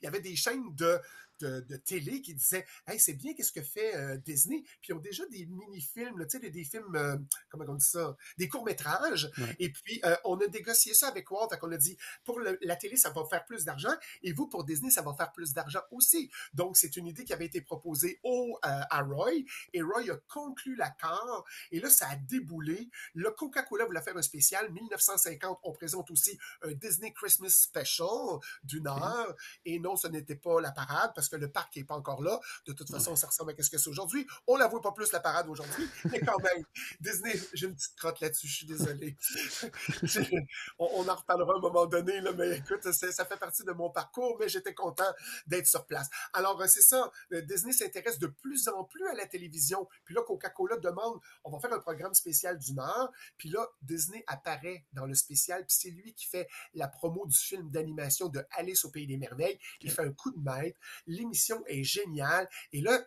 il 0.00 0.04
y 0.04 0.06
avait 0.06 0.20
des 0.20 0.36
chaînes 0.36 0.74
de 0.74 0.98
de, 1.40 1.76
télé 1.76 2.22
qui 2.22 2.34
disaient 2.34 2.66
Hey, 2.86 2.98
c'est 2.98 3.14
bien 3.14 3.34
qu'est-ce 3.34 3.52
que 3.52 3.62
fait 3.62 3.94
euh, 3.96 4.16
Disney. 4.16 4.62
Puis 4.80 4.90
ils 4.90 4.94
ont 4.94 5.00
déjà 5.00 5.24
des 5.26 5.46
mini-films, 5.46 6.24
tu 6.24 6.30
sais, 6.30 6.38
des, 6.38 6.50
des, 6.50 6.64
films, 6.64 6.94
euh, 6.94 7.16
comment 7.48 7.64
on 7.68 7.74
dit 7.74 7.84
ça, 7.84 8.16
des 8.38 8.48
courts-métrages. 8.48 9.30
Et 9.58 9.70
puis 9.70 10.00
euh, 10.04 10.16
on 10.24 10.38
a 10.38 10.46
négocié 10.46 10.94
ça 10.94 11.08
avec 11.08 11.30
Walt. 11.30 11.48
Qu'on 11.60 11.72
a 11.72 11.76
dit 11.76 11.96
pour 12.24 12.40
la 12.40 12.76
télé, 12.76 12.96
ça 12.96 13.10
va 13.10 13.24
faire 13.24 13.44
plus 13.44 13.64
d'argent. 13.64 13.94
Et 14.22 14.32
vous, 14.32 14.46
pour 14.46 14.64
Disney, 14.64 14.90
ça 14.90 15.02
va 15.02 15.14
faire 15.14 15.32
plus 15.32 15.52
d'argent 15.52 15.80
aussi. 15.90 16.30
Donc 16.54 16.76
c'est 16.76 16.96
une 16.96 17.06
idée 17.06 17.24
qui 17.24 17.32
avait 17.32 17.46
été 17.46 17.60
proposée 17.60 18.20
au, 18.22 18.58
à 18.62 19.02
Roy. 19.02 19.44
Et 19.72 19.82
Roy 19.82 20.10
a 20.10 20.16
conclu 20.28 20.76
l'accord. 20.76 21.46
Et 21.70 21.80
là, 21.80 21.90
ça 21.90 22.08
a 22.08 22.16
déboulé. 22.16 22.90
Le 23.14 23.30
Coca-Cola 23.30 23.84
voulait 23.84 24.02
faire 24.02 24.16
un 24.16 24.22
spécial. 24.22 24.70
1950, 24.72 25.60
on 25.62 25.72
présente 25.72 26.10
aussi 26.10 26.38
un 26.62 26.72
Disney 26.72 27.12
Christmas 27.12 27.50
Special 27.50 28.38
d'une 28.62 28.86
heure. 28.86 29.34
Et 29.64 29.78
non, 29.78 29.96
ce 29.96 30.08
n'était 30.08 30.36
pas 30.36 30.60
la 30.60 30.72
parade 30.72 31.12
parce 31.14 31.25
que 31.28 31.36
le 31.36 31.50
parc 31.50 31.76
n'est 31.76 31.84
pas 31.84 31.94
encore 31.94 32.22
là. 32.22 32.40
De 32.66 32.72
toute 32.72 32.90
façon, 32.90 33.16
ça 33.16 33.26
ressemble 33.26 33.54
à 33.58 33.62
ce 33.62 33.70
que 33.70 33.78
c'est 33.78 33.90
aujourd'hui. 33.90 34.26
On 34.46 34.56
la 34.56 34.68
voit 34.68 34.80
pas 34.80 34.92
plus 34.92 35.12
la 35.12 35.20
parade 35.20 35.48
aujourd'hui, 35.48 35.88
mais 36.10 36.20
quand 36.20 36.38
même, 36.42 36.64
Disney, 37.00 37.34
j'ai 37.54 37.66
une 37.66 37.74
petite 37.74 37.96
crotte 37.96 38.20
là-dessus, 38.20 38.48
je 38.48 38.56
suis 38.56 38.66
désolé. 38.66 39.16
on, 40.78 41.08
en 41.08 41.14
reparlera 41.14 41.54
à 41.54 41.56
un 41.56 41.60
moment 41.60 41.86
donné, 41.86 42.20
là, 42.20 42.32
mais 42.32 42.58
écoute, 42.58 42.90
ça 42.92 43.24
fait 43.24 43.38
partie 43.38 43.64
de 43.64 43.72
mon 43.72 43.90
parcours, 43.90 44.36
mais 44.38 44.48
j'étais 44.48 44.74
content 44.74 45.12
d'être 45.46 45.66
sur 45.66 45.86
place. 45.86 46.08
Alors, 46.32 46.62
c'est 46.66 46.82
ça, 46.82 47.10
euh, 47.32 47.42
Disney 47.42 47.72
s'intéresse 47.72 48.18
de 48.18 48.26
plus 48.26 48.68
en 48.68 48.84
plus 48.84 49.06
à 49.08 49.14
la 49.14 49.26
télévision. 49.26 49.88
Puis 50.04 50.14
là, 50.14 50.22
Coca-Cola 50.26 50.76
demande, 50.78 51.20
on 51.44 51.50
va 51.50 51.58
faire 51.58 51.72
un 51.72 51.80
programme 51.80 52.14
spécial 52.14 52.58
d'une 52.58 52.80
heure. 52.80 53.12
Puis 53.36 53.48
là, 53.48 53.66
Disney 53.82 54.24
apparaît 54.26 54.84
dans 54.92 55.06
le 55.06 55.14
spécial, 55.14 55.64
puis 55.66 55.76
c'est 55.78 55.90
lui 55.90 56.14
qui 56.14 56.26
fait 56.26 56.48
la 56.74 56.88
promo 56.88 57.26
du 57.26 57.36
film 57.36 57.70
d'animation 57.70 58.28
de 58.28 58.44
Alice 58.50 58.84
au 58.84 58.90
Pays 58.90 59.06
des 59.06 59.16
Merveilles. 59.16 59.58
Il 59.80 59.90
fait 59.90 60.02
un 60.02 60.12
coup 60.12 60.30
de 60.30 60.38
maître 60.38 60.78
l'émission 61.16 61.62
est 61.66 61.84
géniale. 61.84 62.48
Et 62.72 62.80
là, 62.80 63.04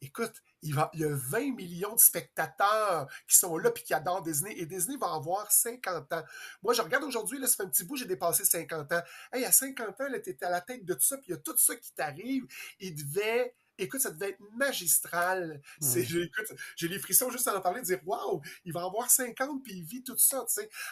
écoute, 0.00 0.32
il, 0.62 0.74
va, 0.74 0.90
y 0.94 1.04
a 1.04 1.14
20 1.14 1.54
millions 1.54 1.94
de 1.94 2.00
spectateurs 2.00 3.10
qui 3.26 3.36
sont 3.36 3.56
là 3.56 3.70
puis 3.70 3.82
qui 3.84 3.94
adorent 3.94 4.22
Disney. 4.22 4.54
Et 4.58 4.66
Disney 4.66 4.96
va 4.96 5.14
avoir 5.14 5.50
50 5.50 6.12
ans. 6.12 6.24
Moi, 6.62 6.74
je 6.74 6.82
regarde 6.82 7.04
aujourd'hui, 7.04 7.38
là, 7.38 7.46
ça 7.46 7.56
fait 7.56 7.62
un 7.64 7.68
petit 7.68 7.84
bout, 7.84 7.96
j'ai 7.96 8.06
dépassé 8.06 8.44
50 8.44 8.92
ans. 8.92 9.02
Hey, 9.32 9.44
à 9.44 9.52
50 9.52 10.00
ans, 10.00 10.06
tu 10.22 10.30
étais 10.30 10.44
à 10.44 10.50
la 10.50 10.60
tête 10.60 10.84
de 10.84 10.94
tout 10.94 11.00
ça, 11.00 11.16
puis 11.16 11.26
il 11.28 11.30
y 11.32 11.34
a 11.34 11.38
tout 11.38 11.56
ça 11.56 11.76
qui 11.76 11.92
t'arrive. 11.94 12.46
Il 12.78 12.94
devait 12.94 13.54
écoute, 13.82 14.00
ça 14.00 14.10
devait 14.10 14.30
être 14.30 14.40
magistral. 14.56 15.60
j'ai 15.80 16.88
les 16.88 16.98
frissons 16.98 17.30
juste 17.30 17.48
à 17.48 17.56
en 17.56 17.60
parler, 17.60 17.80
de 17.80 17.86
dire, 17.86 18.00
waouh, 18.04 18.40
il 18.64 18.72
va 18.72 18.84
avoir 18.84 19.10
50 19.10 19.62
puis 19.62 19.72
il 19.74 19.84
vit 19.84 20.02
tout 20.02 20.18
ça. 20.18 20.44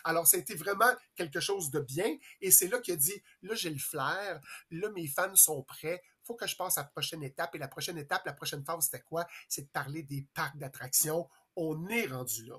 Alors, 0.04 0.26
ça 0.26 0.37
a 0.37 0.40
été 0.40 0.54
vraiment 0.54 0.90
quelque 1.14 1.40
chose 1.40 1.70
de 1.70 1.81
bien. 1.81 2.16
Et 2.40 2.50
c'est 2.50 2.68
là 2.68 2.78
qu'il 2.81 2.94
a 2.94 2.96
dit, 2.96 3.22
là, 3.42 3.54
j'ai 3.54 3.70
le 3.70 3.78
flair, 3.78 4.40
là, 4.70 4.90
mes 4.90 5.07
fans 5.07 5.35
sont 5.35 5.62
prêts, 5.62 6.02
faut 6.29 6.35
que 6.35 6.47
je 6.47 6.57
passe 6.57 6.77
à 6.79 6.83
la 6.83 6.88
prochaine 6.88 7.23
étape. 7.23 7.55
Et 7.55 7.59
la 7.59 7.69
prochaine 7.69 7.99
étape, 7.99 8.23
la 8.27 8.35
prochaine 8.35 8.62
phase, 8.62 8.85
c'était 8.85 9.03
quoi? 9.03 9.27
C'est 9.49 9.62
de 9.62 9.69
parler 9.69 10.03
des 10.03 10.27
parcs 10.35 10.57
d'attractions. 10.59 11.27
On 11.57 11.88
est 11.88 12.07
rendu 12.07 12.45
là. 12.45 12.57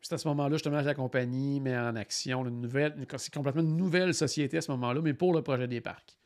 c'est 0.00 0.14
à 0.14 0.18
ce 0.18 0.28
moment-là, 0.28 0.54
justement, 0.54 0.80
que 0.80 0.86
la 0.86 0.94
compagnie 0.94 1.60
met 1.60 1.76
en 1.76 1.96
action 1.96 2.46
une 2.46 2.60
nouvelle, 2.60 3.04
c'est 3.18 3.34
complètement 3.34 3.62
une 3.62 3.76
nouvelle 3.76 4.14
société 4.14 4.58
à 4.58 4.60
ce 4.60 4.70
moment-là, 4.70 5.00
mais 5.02 5.14
pour 5.14 5.34
le 5.34 5.42
projet 5.42 5.66
des 5.66 5.80
parcs. 5.80 6.16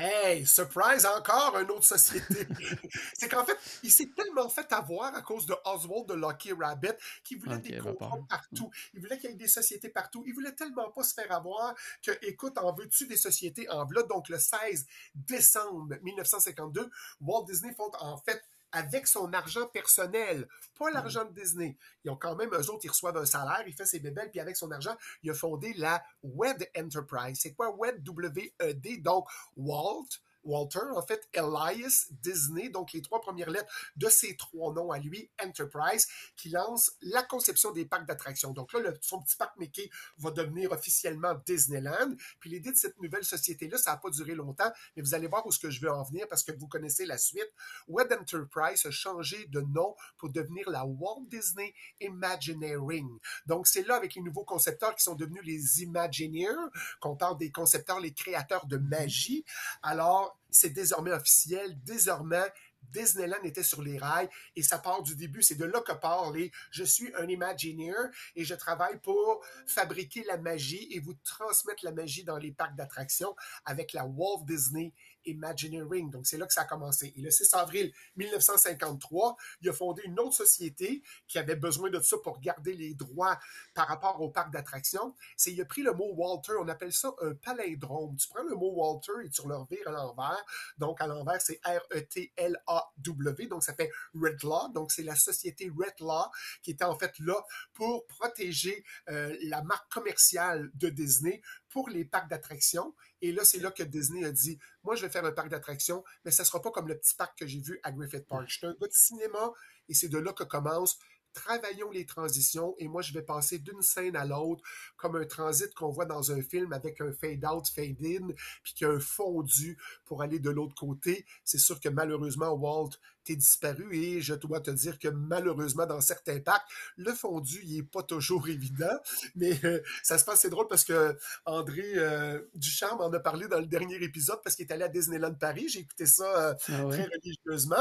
Hey, 0.00 0.46
surprise, 0.46 1.04
encore 1.06 1.58
une 1.58 1.70
autre 1.72 1.84
société. 1.84 2.46
c'est 3.14 3.28
qu'en 3.28 3.44
fait, 3.44 3.58
il 3.82 3.90
s'est 3.90 4.10
tellement 4.14 4.48
fait 4.48 4.72
avoir 4.72 5.12
à 5.12 5.22
cause 5.22 5.44
de 5.44 5.56
Oswald 5.64 6.06
de 6.06 6.14
Lucky 6.14 6.52
Rabbit 6.52 6.92
qu'il 7.24 7.40
voulait 7.40 7.58
des 7.58 7.78
contrats 7.78 8.18
partout. 8.28 8.70
Il 8.94 9.00
voulait 9.00 9.18
qu'il 9.18 9.30
y 9.30 9.32
ait 9.32 9.36
des 9.36 9.48
sociétés 9.48 9.88
partout. 9.88 10.22
Il 10.24 10.34
voulait 10.34 10.52
tellement 10.52 10.88
pas 10.90 11.02
se 11.02 11.14
faire 11.14 11.32
avoir 11.32 11.74
que, 12.00 12.12
écoute, 12.22 12.58
en 12.58 12.72
veux-tu 12.72 13.08
des 13.08 13.16
sociétés 13.16 13.68
en. 13.70 13.88
Donc, 14.08 14.28
le 14.28 14.38
16 14.38 14.86
décembre 15.14 15.96
1952, 16.02 16.88
Walt 17.20 17.44
Disney 17.46 17.74
fonde 17.74 17.96
en 17.98 18.18
fait 18.18 18.40
avec 18.72 19.06
son 19.06 19.32
argent 19.32 19.66
personnel, 19.68 20.48
pas 20.78 20.90
l'argent 20.90 21.24
de 21.24 21.32
Disney. 21.32 21.76
Ils 22.04 22.10
ont 22.10 22.16
quand 22.16 22.36
même, 22.36 22.50
eux 22.52 22.70
autres, 22.70 22.84
ils 22.84 22.90
reçoivent 22.90 23.16
un 23.16 23.26
salaire, 23.26 23.64
il 23.66 23.74
fait 23.74 23.86
ses 23.86 24.00
bébelles, 24.00 24.30
puis 24.30 24.40
avec 24.40 24.56
son 24.56 24.70
argent, 24.70 24.96
il 25.22 25.30
a 25.30 25.34
fondé 25.34 25.72
la 25.74 26.02
WED 26.22 26.70
Enterprise. 26.76 27.38
C'est 27.40 27.54
quoi 27.54 27.74
WED? 27.74 28.02
W-E-D, 28.02 28.98
donc 28.98 29.28
Walt, 29.56 30.08
Walter, 30.48 30.80
en 30.94 31.02
fait, 31.02 31.28
Elias 31.32 32.06
Disney, 32.10 32.70
donc 32.70 32.92
les 32.92 33.02
trois 33.02 33.20
premières 33.20 33.50
lettres 33.50 33.72
de 33.96 34.08
ses 34.08 34.36
trois 34.36 34.72
noms 34.72 34.90
à 34.90 34.98
lui, 34.98 35.30
Enterprise, 35.44 36.08
qui 36.36 36.48
lance 36.48 36.92
la 37.02 37.22
conception 37.22 37.70
des 37.72 37.84
parcs 37.84 38.06
d'attractions. 38.06 38.52
Donc 38.52 38.72
là, 38.72 38.80
son 39.02 39.20
petit 39.20 39.36
parc 39.36 39.56
Mickey 39.58 39.90
va 40.16 40.30
devenir 40.30 40.72
officiellement 40.72 41.34
Disneyland. 41.46 42.14
Puis 42.40 42.50
l'idée 42.50 42.72
de 42.72 42.76
cette 42.76 42.98
nouvelle 43.00 43.24
société-là, 43.24 43.76
ça 43.76 43.92
n'a 43.92 43.96
pas 43.98 44.10
duré 44.10 44.34
longtemps, 44.34 44.70
mais 44.96 45.02
vous 45.02 45.14
allez 45.14 45.26
voir 45.26 45.46
où 45.46 45.52
ce 45.52 45.58
que 45.58 45.70
je 45.70 45.80
veux 45.80 45.90
en 45.90 46.02
venir 46.02 46.26
parce 46.28 46.42
que 46.42 46.52
vous 46.52 46.66
connaissez 46.66 47.04
la 47.04 47.18
suite. 47.18 47.52
Web 47.86 48.12
Enterprise 48.12 48.86
a 48.86 48.90
changé 48.90 49.46
de 49.46 49.60
nom 49.60 49.94
pour 50.16 50.30
devenir 50.30 50.68
la 50.70 50.84
Walt 50.84 51.26
Disney 51.28 51.74
Imagineering. 52.00 53.08
Donc 53.46 53.66
c'est 53.66 53.86
là 53.86 53.96
avec 53.96 54.14
les 54.14 54.22
nouveaux 54.22 54.44
concepteurs 54.44 54.94
qui 54.94 55.02
sont 55.02 55.14
devenus 55.14 55.42
les 55.44 55.82
Imagineers, 55.82 56.70
qu'on 57.00 57.16
parle 57.16 57.36
des 57.38 57.50
concepteurs, 57.50 58.00
les 58.00 58.14
créateurs 58.14 58.66
de 58.66 58.78
magie. 58.78 59.44
Alors 59.82 60.37
c'est 60.50 60.70
désormais 60.70 61.12
officiel, 61.12 61.78
désormais 61.84 62.52
Disneyland 62.82 63.42
était 63.44 63.62
sur 63.62 63.82
les 63.82 63.98
rails 63.98 64.28
et 64.56 64.62
ça 64.62 64.78
part 64.78 65.02
du 65.02 65.14
début. 65.14 65.42
C'est 65.42 65.56
de 65.56 65.64
là 65.64 65.80
que 65.80 65.92
part 65.92 66.32
Je 66.70 66.84
suis 66.84 67.12
un 67.16 67.28
Imagineer 67.28 68.10
et 68.34 68.44
je 68.44 68.54
travaille 68.54 68.98
pour 69.00 69.44
fabriquer 69.66 70.24
la 70.24 70.38
magie 70.38 70.88
et 70.90 71.00
vous 71.00 71.14
transmettre 71.24 71.84
la 71.84 71.92
magie 71.92 72.24
dans 72.24 72.38
les 72.38 72.52
parcs 72.52 72.76
d'attractions 72.76 73.34
avec 73.64 73.92
la 73.92 74.06
Walt 74.06 74.44
Disney 74.44 74.92
Imagineering. 75.28 76.10
Donc, 76.10 76.26
c'est 76.26 76.38
là 76.38 76.46
que 76.46 76.52
ça 76.52 76.62
a 76.62 76.64
commencé. 76.64 77.12
Et 77.16 77.20
le 77.20 77.30
6 77.30 77.54
avril 77.54 77.92
1953, 78.16 79.36
il 79.62 79.68
a 79.68 79.72
fondé 79.72 80.02
une 80.04 80.18
autre 80.20 80.34
société 80.34 81.02
qui 81.26 81.38
avait 81.38 81.56
besoin 81.56 81.90
de 81.90 82.00
ça 82.00 82.16
pour 82.22 82.40
garder 82.40 82.74
les 82.74 82.94
droits 82.94 83.38
par 83.74 83.88
rapport 83.88 84.20
au 84.20 84.30
parc 84.30 84.52
d'attractions. 84.52 85.14
C'est, 85.36 85.52
il 85.52 85.60
a 85.60 85.64
pris 85.64 85.82
le 85.82 85.92
mot 85.92 86.12
Walter, 86.14 86.52
on 86.60 86.68
appelle 86.68 86.92
ça 86.92 87.12
un 87.20 87.34
palindrome. 87.34 88.16
Tu 88.16 88.28
prends 88.28 88.42
le 88.42 88.54
mot 88.54 88.72
Walter 88.72 89.12
et 89.24 89.30
tu 89.30 89.46
le 89.46 89.56
revires 89.56 89.88
à 89.88 89.92
l'envers. 89.92 90.44
Donc, 90.78 91.00
à 91.00 91.06
l'envers, 91.06 91.40
c'est 91.40 91.60
R-E-T-L-A-W. 91.64 93.46
Donc, 93.46 93.62
ça 93.62 93.74
fait 93.74 93.90
Red 94.14 94.42
Law. 94.42 94.68
Donc, 94.74 94.92
c'est 94.92 95.02
la 95.02 95.16
société 95.16 95.70
Red 95.76 95.94
Law 96.00 96.30
qui 96.62 96.72
était 96.72 96.84
en 96.84 96.98
fait 96.98 97.18
là 97.20 97.42
pour 97.74 98.06
protéger 98.06 98.84
euh, 99.08 99.36
la 99.42 99.62
marque 99.62 99.90
commerciale 99.92 100.70
de 100.74 100.88
Disney 100.88 101.40
pour 101.70 101.88
les 101.88 102.04
parcs 102.04 102.28
d'attractions. 102.28 102.94
Et 103.20 103.32
là, 103.32 103.44
c'est 103.44 103.58
là 103.58 103.70
que 103.70 103.82
Disney 103.82 104.24
a 104.24 104.32
dit, 104.32 104.58
moi, 104.82 104.94
je 104.96 105.02
vais 105.02 105.10
faire 105.10 105.24
un 105.24 105.32
parc 105.32 105.48
d'attractions, 105.48 106.04
mais 106.24 106.30
ça 106.30 106.42
ne 106.42 106.46
sera 106.46 106.62
pas 106.62 106.70
comme 106.70 106.88
le 106.88 106.98
petit 106.98 107.14
parc 107.14 107.38
que 107.38 107.46
j'ai 107.46 107.60
vu 107.60 107.80
à 107.82 107.92
Griffith 107.92 108.26
Park. 108.26 108.44
Je 108.48 108.58
suis 108.58 108.66
un 108.66 108.74
gars 108.80 108.88
de 108.88 108.92
cinéma 108.92 109.52
et 109.88 109.94
c'est 109.94 110.08
de 110.08 110.18
là 110.18 110.32
que 110.32 110.44
commence 110.44 110.98
travaillons 111.32 111.90
les 111.90 112.06
transitions 112.06 112.74
et 112.78 112.88
moi 112.88 113.02
je 113.02 113.12
vais 113.12 113.22
passer 113.22 113.58
d'une 113.58 113.82
scène 113.82 114.16
à 114.16 114.24
l'autre 114.24 114.62
comme 114.96 115.16
un 115.16 115.24
transit 115.24 115.72
qu'on 115.74 115.90
voit 115.90 116.06
dans 116.06 116.32
un 116.32 116.42
film 116.42 116.72
avec 116.72 117.00
un 117.00 117.12
fade 117.12 117.44
out, 117.44 117.68
fade 117.68 117.96
in, 118.04 118.28
puis 118.62 118.74
qui 118.74 118.84
a 118.84 118.90
un 118.90 119.00
fondu 119.00 119.78
pour 120.04 120.22
aller 120.22 120.38
de 120.38 120.50
l'autre 120.50 120.74
côté. 120.74 121.24
C'est 121.44 121.58
sûr 121.58 121.80
que 121.80 121.88
malheureusement 121.88 122.52
Walt 122.52 122.90
disparu 123.36 123.94
et 123.96 124.20
je 124.20 124.34
dois 124.34 124.60
te 124.60 124.70
dire 124.70 124.98
que 124.98 125.08
malheureusement, 125.08 125.86
dans 125.86 126.00
certains 126.00 126.40
parcs, 126.40 126.68
le 126.96 127.12
fondu, 127.12 127.60
il 127.64 127.78
est 127.78 127.82
pas 127.82 128.02
toujours 128.02 128.48
évident, 128.48 128.98
mais 129.34 129.58
euh, 129.64 129.80
ça 130.02 130.18
se 130.18 130.24
passe, 130.24 130.40
c'est 130.40 130.50
drôle 130.50 130.68
parce 130.68 130.84
que 130.84 131.16
André 131.44 131.84
euh, 131.96 132.40
Duchamp 132.54 133.00
en 133.00 133.12
a 133.12 133.20
parlé 133.20 133.48
dans 133.48 133.60
le 133.60 133.66
dernier 133.66 134.02
épisode 134.02 134.40
parce 134.42 134.56
qu'il 134.56 134.66
est 134.66 134.72
allé 134.72 134.84
à 134.84 134.88
Disneyland 134.88 135.34
Paris. 135.34 135.68
J'ai 135.68 135.80
écouté 135.80 136.06
ça 136.06 136.24
euh, 136.24 136.54
ah 136.68 136.84
très 136.90 137.04
religieusement. 137.04 137.76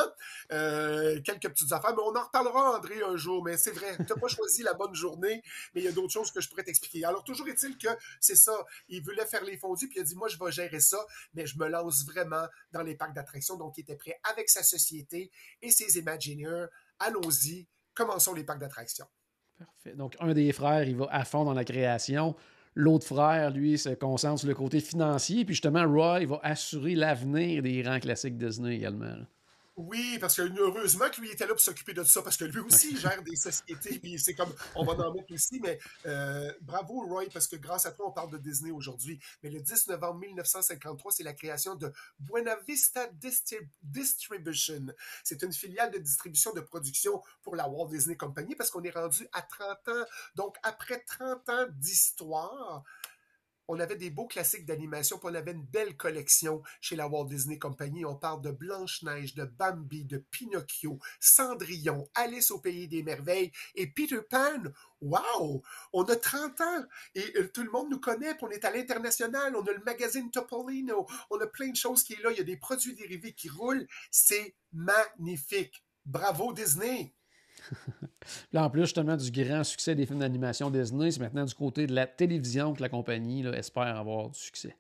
quelques 1.24 1.50
petites 1.50 1.72
affaires, 1.72 1.96
mais 1.96 2.04
on 2.04 2.16
en 2.16 2.24
reparlera, 2.24 2.78
André, 2.78 3.02
un 3.02 3.16
jour. 3.16 3.44
Mais 3.44 3.58
c'est 3.58 3.72
vrai, 3.72 3.96
tu 3.98 4.04
n'as 4.04 4.20
pas 4.20 4.28
choisi 4.28 4.64
la 4.64 4.74
bonne 4.74 4.96
journée, 4.96 5.42
mais 5.74 5.82
il 5.82 5.84
y 5.86 5.88
a 5.88 5.92
d'autres 5.92 6.14
choses 6.14 6.32
que 6.32 6.42
je 6.42 6.50
pourrais 6.50 6.64
t'expliquer. 6.64 7.06
Alors, 7.06 7.24
toujours 7.24 7.48
est-il 7.48 7.78
que 7.78 7.90
c'est 8.20 8.36
ça. 8.36 8.66
Il 8.90 9.04
voulait 9.04 9.26
faire 9.26 9.44
les 9.44 9.58
fondus, 9.58 9.88
puis 9.88 9.98
il 9.98 10.02
a 10.02 10.04
dit, 10.04 10.16
moi, 10.16 10.28
je 10.28 10.38
vais 10.38 10.52
gérer 10.52 10.80
ça, 10.80 11.06
mais 11.34 11.46
je 11.46 11.58
me 11.58 11.68
lance 11.68 12.06
vraiment 12.06 12.48
dans 12.72 12.82
les 12.82 12.96
parcs 12.96 13.14
d'attractions. 13.14 13.58
Donc, 13.58 13.78
il 13.78 13.82
était 13.82 13.96
prêt 13.96 14.20
avec 14.24 14.50
sa 14.50 14.64
société 14.64 15.32
et 15.62 15.72
ses 15.72 16.00
Imagineers. 16.00 16.68
Allons-y, 17.00 17.68
commençons 17.94 18.34
les 18.34 18.44
parcs 18.44 18.60
d'attractions. 18.60 19.08
Parfait. 19.58 19.96
Donc, 19.96 20.16
un 20.20 20.34
des 20.34 20.52
frères, 20.52 20.88
il 20.88 20.96
va 20.96 21.08
à 21.10 21.26
fond 21.26 21.44
dans 21.44 21.54
la 21.54 21.66
création. 21.66 22.36
L'autre 22.76 23.08
frère, 23.08 23.50
lui, 23.52 23.78
se 23.78 23.90
concentre 23.90 24.40
sur 24.40 24.48
le 24.48 24.54
côté 24.54 24.80
financier. 24.80 25.46
Puis 25.46 25.56
justement, 25.56 25.84
Roy, 25.88 26.22
il 26.22 26.28
va 26.28 26.40
assurer 26.44 26.94
l'avenir 26.94 27.64
des 27.64 27.82
grands 27.82 28.00
classiques 28.00 28.38
Disney 28.38 28.76
également. 28.76 29.26
Oui, 29.78 30.18
parce 30.20 30.36
que 30.36 30.42
heureusement 30.60 31.08
que 31.12 31.22
lui 31.22 31.30
était 31.30 31.46
là 31.46 31.54
pour 31.54 31.62
s'occuper 31.62 31.94
de 31.94 32.04
ça, 32.04 32.24
parce 32.24 32.36
que 32.36 32.46
lui 32.46 32.60
aussi 32.62 32.98
gère 32.98 33.22
des 33.22 33.36
sociétés, 33.36 34.00
puis 34.00 34.18
c'est 34.18 34.34
comme, 34.34 34.52
on 34.74 34.84
va 34.84 34.94
en 34.94 35.14
mettre 35.14 35.32
aussi, 35.32 35.60
mais 35.60 35.78
euh, 36.08 36.52
bravo 36.62 37.02
Roy, 37.06 37.26
parce 37.32 37.48
que 37.48 37.58
grâce 37.58 37.86
à 37.86 37.92
toi, 37.92 38.08
on 38.08 38.12
parle 38.12 38.32
de 38.32 38.40
Disney 38.40 38.72
aujourd'hui. 38.72 39.20
Mais 39.44 39.52
le 39.52 39.62
10 39.62 39.90
novembre 39.90 40.22
1953, 40.22 41.12
c'est 41.12 41.24
la 41.24 41.34
création 41.34 41.76
de 41.76 41.94
Buena 42.18 42.56
Vista 42.68 43.08
Distribution. 43.84 44.88
C'est 45.24 45.44
une 45.44 45.54
filiale 45.54 45.92
de 45.92 46.00
distribution 46.00 46.54
de 46.54 46.62
production 46.62 47.22
pour 47.44 47.56
la 47.56 47.70
Walt 47.70 47.90
Disney 47.90 48.18
Company, 48.18 48.56
parce 48.56 48.72
qu'on 48.72 48.84
est 48.84 48.90
rendu 48.90 49.28
à 49.32 49.44
30 49.44 49.90
ans. 49.90 50.06
Donc, 50.34 50.58
après 50.64 51.04
30 51.06 51.50
ans 51.50 51.66
d'histoire, 51.70 52.84
on 53.68 53.80
avait 53.80 53.96
des 53.96 54.10
beaux 54.10 54.28
classiques 54.28 54.66
d'animation, 54.66 55.18
puis 55.18 55.30
on 55.32 55.36
avait 55.36 55.52
une 55.52 55.66
belle 55.66 55.98
collection 55.98 56.62
chez 56.82 56.96
la 56.96 57.08
Walt 57.08 57.26
Disney 57.26 57.60
Company. 57.60 58.06
On 58.06 58.16
parle 58.16 58.42
de 58.42 58.52
Blanche-Neige, 58.52 59.36
de 59.36 59.46
Bambi, 59.46 60.06
de 60.06 60.18
Pinocchio, 60.18 61.00
Cendrillon, 61.20 62.10
Alice 62.16 62.52
au 62.52 62.60
Pays 62.60 62.88
des 62.88 63.04
Merveilles 63.04 63.52
et 63.76 63.88
Peter 63.88 64.22
Pan. 64.30 64.64
Wow! 65.02 65.64
On 65.94 66.04
a 66.04 66.16
30 66.16 66.62
ans 66.62 66.84
et 67.16 67.34
euh, 67.38 67.50
tout 67.54 67.64
le 67.64 67.72
monde 67.72 67.90
nous 67.90 68.00
connaît, 68.00 68.34
puis 68.36 68.46
on 68.46 68.50
est 68.50 68.66
à 68.66 68.72
l'international, 68.72 69.56
on 69.56 69.64
a 69.64 69.72
le 69.72 69.84
magazine 69.84 70.32
Topolino, 70.32 71.06
on 71.30 71.40
a 71.40 71.48
plein 71.48 71.70
de 71.70 71.76
choses 71.76 72.04
qui 72.04 72.14
est 72.14 72.24
là, 72.24 72.32
il 72.32 72.38
y 72.38 72.42
a 72.42 72.44
des 72.44 72.58
produits 72.58 72.96
dérivés 72.96 73.34
qui 73.34 73.50
roulent. 73.50 73.88
C'est 74.12 74.56
magnifique. 74.74 75.84
Bravo 76.06 76.54
Disney! 76.54 77.14
En 78.56 78.70
plus, 78.70 78.82
justement, 78.82 79.16
du 79.16 79.32
grand 79.32 79.64
succès 79.64 79.96
des 79.96 80.06
films 80.06 80.20
d'animation 80.20 80.70
Disney, 80.70 81.12
c'est 81.12 81.20
maintenant 81.20 81.46
du 81.46 81.54
côté 81.54 81.88
de 81.88 81.94
la 81.94 82.08
télévision 82.08 82.74
que 82.74 82.82
la 82.82 82.90
compagnie 82.90 83.46
espère 83.48 83.98
avoir 83.98 84.30
du 84.30 84.40
succès. 84.40 84.76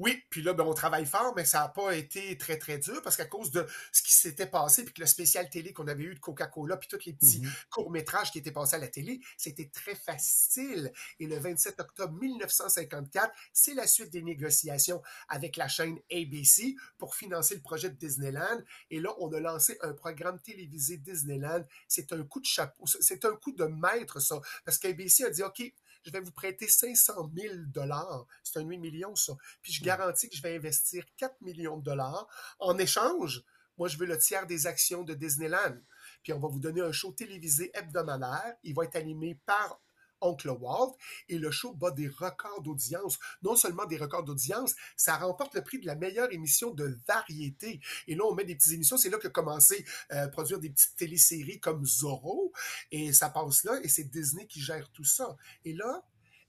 Oui, 0.00 0.24
puis 0.30 0.40
là, 0.40 0.54
ben, 0.54 0.64
on 0.64 0.72
travaille 0.72 1.04
fort, 1.04 1.34
mais 1.36 1.44
ça 1.44 1.60
n'a 1.60 1.68
pas 1.68 1.94
été 1.94 2.38
très, 2.38 2.56
très 2.56 2.78
dur 2.78 3.02
parce 3.02 3.18
qu'à 3.18 3.26
cause 3.26 3.50
de 3.50 3.66
ce 3.92 4.02
qui 4.02 4.14
s'était 4.14 4.46
passé, 4.46 4.82
puis 4.82 4.94
que 4.94 5.00
le 5.02 5.06
spécial 5.06 5.50
télé 5.50 5.74
qu'on 5.74 5.86
avait 5.88 6.04
eu 6.04 6.14
de 6.14 6.20
Coca-Cola, 6.20 6.78
puis 6.78 6.88
tous 6.88 7.04
les 7.04 7.12
petits 7.12 7.42
mm-hmm. 7.42 7.68
courts-métrages 7.68 8.32
qui 8.32 8.38
étaient 8.38 8.50
passés 8.50 8.76
à 8.76 8.78
la 8.78 8.88
télé, 8.88 9.20
c'était 9.36 9.68
très 9.68 9.94
facile. 9.94 10.90
Et 11.18 11.26
le 11.26 11.38
27 11.38 11.78
octobre 11.80 12.14
1954, 12.18 13.30
c'est 13.52 13.74
la 13.74 13.86
suite 13.86 14.08
des 14.08 14.22
négociations 14.22 15.02
avec 15.28 15.58
la 15.58 15.68
chaîne 15.68 15.98
ABC 16.10 16.76
pour 16.96 17.14
financer 17.14 17.56
le 17.56 17.60
projet 17.60 17.90
de 17.90 17.96
Disneyland. 17.96 18.62
Et 18.88 19.00
là, 19.00 19.10
on 19.18 19.30
a 19.34 19.38
lancé 19.38 19.76
un 19.82 19.92
programme 19.92 20.40
télévisé 20.40 20.96
Disneyland. 20.96 21.66
C'est 21.88 22.10
un 22.14 22.24
coup 22.24 22.40
de 22.40 22.46
chapeau, 22.46 22.86
c'est 22.86 23.26
un 23.26 23.36
coup 23.36 23.52
de 23.52 23.64
maître, 23.64 24.18
ça, 24.18 24.40
parce 24.64 24.78
qu'ABC 24.78 25.24
a 25.24 25.30
dit, 25.30 25.42
OK, 25.42 25.74
je 26.02 26.10
vais 26.10 26.20
vous 26.20 26.32
prêter 26.32 26.68
500 26.68 27.30
000 27.36 27.54
dollars. 27.66 28.26
C'est 28.42 28.58
un 28.58 28.62
8 28.62 28.78
millions, 28.78 29.14
ça. 29.14 29.34
Puis 29.62 29.72
je 29.72 29.82
garantis 29.82 30.28
que 30.28 30.36
je 30.36 30.42
vais 30.42 30.56
investir 30.56 31.04
4 31.16 31.40
millions 31.40 31.76
de 31.76 31.84
dollars. 31.84 32.26
En 32.58 32.78
échange, 32.78 33.42
moi, 33.78 33.88
je 33.88 33.96
veux 33.96 34.06
le 34.06 34.18
tiers 34.18 34.46
des 34.46 34.66
actions 34.66 35.04
de 35.04 35.14
Disneyland. 35.14 35.78
Puis 36.22 36.32
on 36.32 36.38
va 36.38 36.48
vous 36.48 36.60
donner 36.60 36.82
un 36.82 36.92
show 36.92 37.12
télévisé 37.12 37.70
hebdomadaire. 37.74 38.54
Il 38.62 38.74
va 38.74 38.84
être 38.84 38.96
animé 38.96 39.38
par 39.46 39.80
Oncle 40.20 40.50
Walt, 40.50 40.96
et 41.28 41.38
le 41.38 41.50
show 41.50 41.74
bat 41.74 41.90
des 41.90 42.08
records 42.08 42.62
d'audience. 42.62 43.18
Non 43.42 43.56
seulement 43.56 43.86
des 43.86 43.96
records 43.96 44.24
d'audience, 44.24 44.74
ça 44.96 45.16
remporte 45.16 45.54
le 45.54 45.62
prix 45.62 45.78
de 45.78 45.86
la 45.86 45.94
meilleure 45.94 46.32
émission 46.32 46.70
de 46.70 46.98
variété. 47.06 47.80
Et 48.06 48.14
là, 48.14 48.24
on 48.26 48.34
met 48.34 48.44
des 48.44 48.54
petites 48.54 48.72
émissions. 48.72 48.96
C'est 48.96 49.10
là 49.10 49.18
que 49.18 49.28
commencé 49.28 49.84
à 50.10 50.24
euh, 50.24 50.28
produire 50.28 50.58
des 50.58 50.70
petites 50.70 50.96
téléséries 50.96 51.60
comme 51.60 51.84
Zorro, 51.84 52.52
et 52.90 53.12
ça 53.12 53.30
passe 53.30 53.64
là, 53.64 53.78
et 53.82 53.88
c'est 53.88 54.04
Disney 54.04 54.46
qui 54.46 54.60
gère 54.60 54.90
tout 54.90 55.04
ça. 55.04 55.36
Et 55.64 55.72
là, 55.72 56.02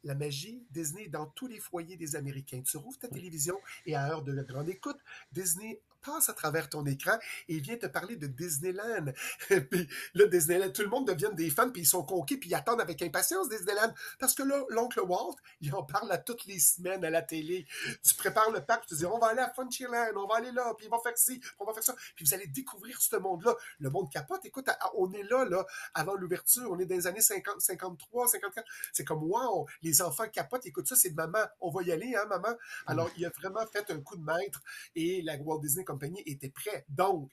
la 0.03 0.15
magie, 0.15 0.63
Disney 0.71 1.07
dans 1.07 1.27
tous 1.27 1.47
les 1.47 1.59
foyers 1.59 1.97
des 1.97 2.15
Américains. 2.15 2.61
Tu 2.61 2.77
rouvres 2.77 2.97
ta 2.97 3.07
télévision 3.07 3.59
et 3.85 3.95
à 3.95 4.09
heure 4.09 4.23
de 4.23 4.31
la 4.31 4.43
grande 4.43 4.69
écoute, 4.69 4.97
Disney 5.31 5.79
passe 6.01 6.29
à 6.29 6.33
travers 6.33 6.69
ton 6.69 6.85
écran 6.85 7.17
et 7.47 7.59
vient 7.59 7.77
te 7.77 7.87
parler 7.87 8.15
de 8.15 8.27
Disneyland. 8.27 9.11
puis 9.69 9.87
là, 10.13 10.27
Disneyland, 10.27 10.71
tout 10.71 10.81
le 10.81 10.89
monde 10.89 11.07
devient 11.07 11.33
des 11.33 11.49
fans, 11.49 11.69
puis 11.69 11.83
ils 11.83 11.87
sont 11.87 12.03
conquis, 12.03 12.37
puis 12.37 12.49
ils 12.49 12.55
attendent 12.55 12.81
avec 12.81 13.01
impatience 13.01 13.49
Disneyland. 13.49 13.93
Parce 14.19 14.33
que 14.33 14.43
là, 14.43 14.63
l'oncle 14.69 14.99
Walt, 15.01 15.35
il 15.61 15.73
en 15.73 15.83
parle 15.83 16.11
à 16.11 16.17
toutes 16.17 16.45
les 16.45 16.59
semaines 16.59 17.03
à 17.05 17.09
la 17.09 17.21
télé. 17.21 17.65
Tu 18.03 18.15
prépares 18.15 18.51
le 18.51 18.61
parc, 18.61 18.85
tu 18.87 18.95
dis, 18.95 19.05
on 19.05 19.19
va 19.19 19.27
aller 19.27 19.41
à 19.41 19.49
Frontierland, 19.49 20.15
on 20.15 20.27
va 20.27 20.37
aller 20.37 20.51
là, 20.51 20.73
puis 20.77 20.87
ils 20.87 20.89
vont 20.89 21.01
faire 21.01 21.17
ci, 21.17 21.41
on 21.59 21.65
va 21.65 21.73
faire 21.73 21.83
ça. 21.83 21.95
Puis 22.15 22.25
vous 22.25 22.33
allez 22.33 22.47
découvrir 22.47 23.01
ce 23.01 23.15
monde-là. 23.15 23.55
Le 23.79 23.89
monde 23.89 24.11
capote. 24.11 24.43
Écoute, 24.45 24.69
on 24.95 25.11
est 25.13 25.23
là, 25.23 25.45
là, 25.45 25.65
avant 25.93 26.15
l'ouverture, 26.15 26.71
on 26.71 26.79
est 26.79 26.85
dans 26.85 26.95
les 26.95 27.07
années 27.07 27.21
50, 27.21 27.61
53, 27.61 28.27
54. 28.27 28.67
C'est 28.93 29.05
comme, 29.05 29.23
wow, 29.23 29.67
les 29.81 30.01
enfants 30.01 30.27
capotent. 30.31 30.65
Écoute, 30.65 30.87
ça, 30.87 30.95
c'est 30.95 31.11
de 31.11 31.15
maman. 31.15 31.43
On 31.59 31.69
va 31.69 31.83
y 31.83 31.91
aller, 31.91 32.15
hein, 32.15 32.25
maman? 32.25 32.55
Alors, 32.87 33.09
il 33.17 33.25
a 33.25 33.29
vraiment 33.29 33.65
fait 33.67 33.89
un 33.91 34.01
coup 34.01 34.15
de 34.15 34.23
maître 34.23 34.61
et 34.95 35.21
la 35.21 35.37
Walt 35.37 35.59
Disney 35.59 35.83
était 36.25 36.49
prêt. 36.49 36.85
Donc, 36.89 37.31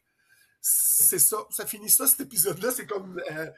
c'est 0.61 1.19
ça. 1.19 1.39
Ça 1.51 1.67
finit 1.67 1.91
ça, 1.91 2.07
cet 2.07 2.21
épisode-là. 2.21 2.71
C'est 2.73 2.87
comme. 2.87 3.21
Euh, 3.31 3.51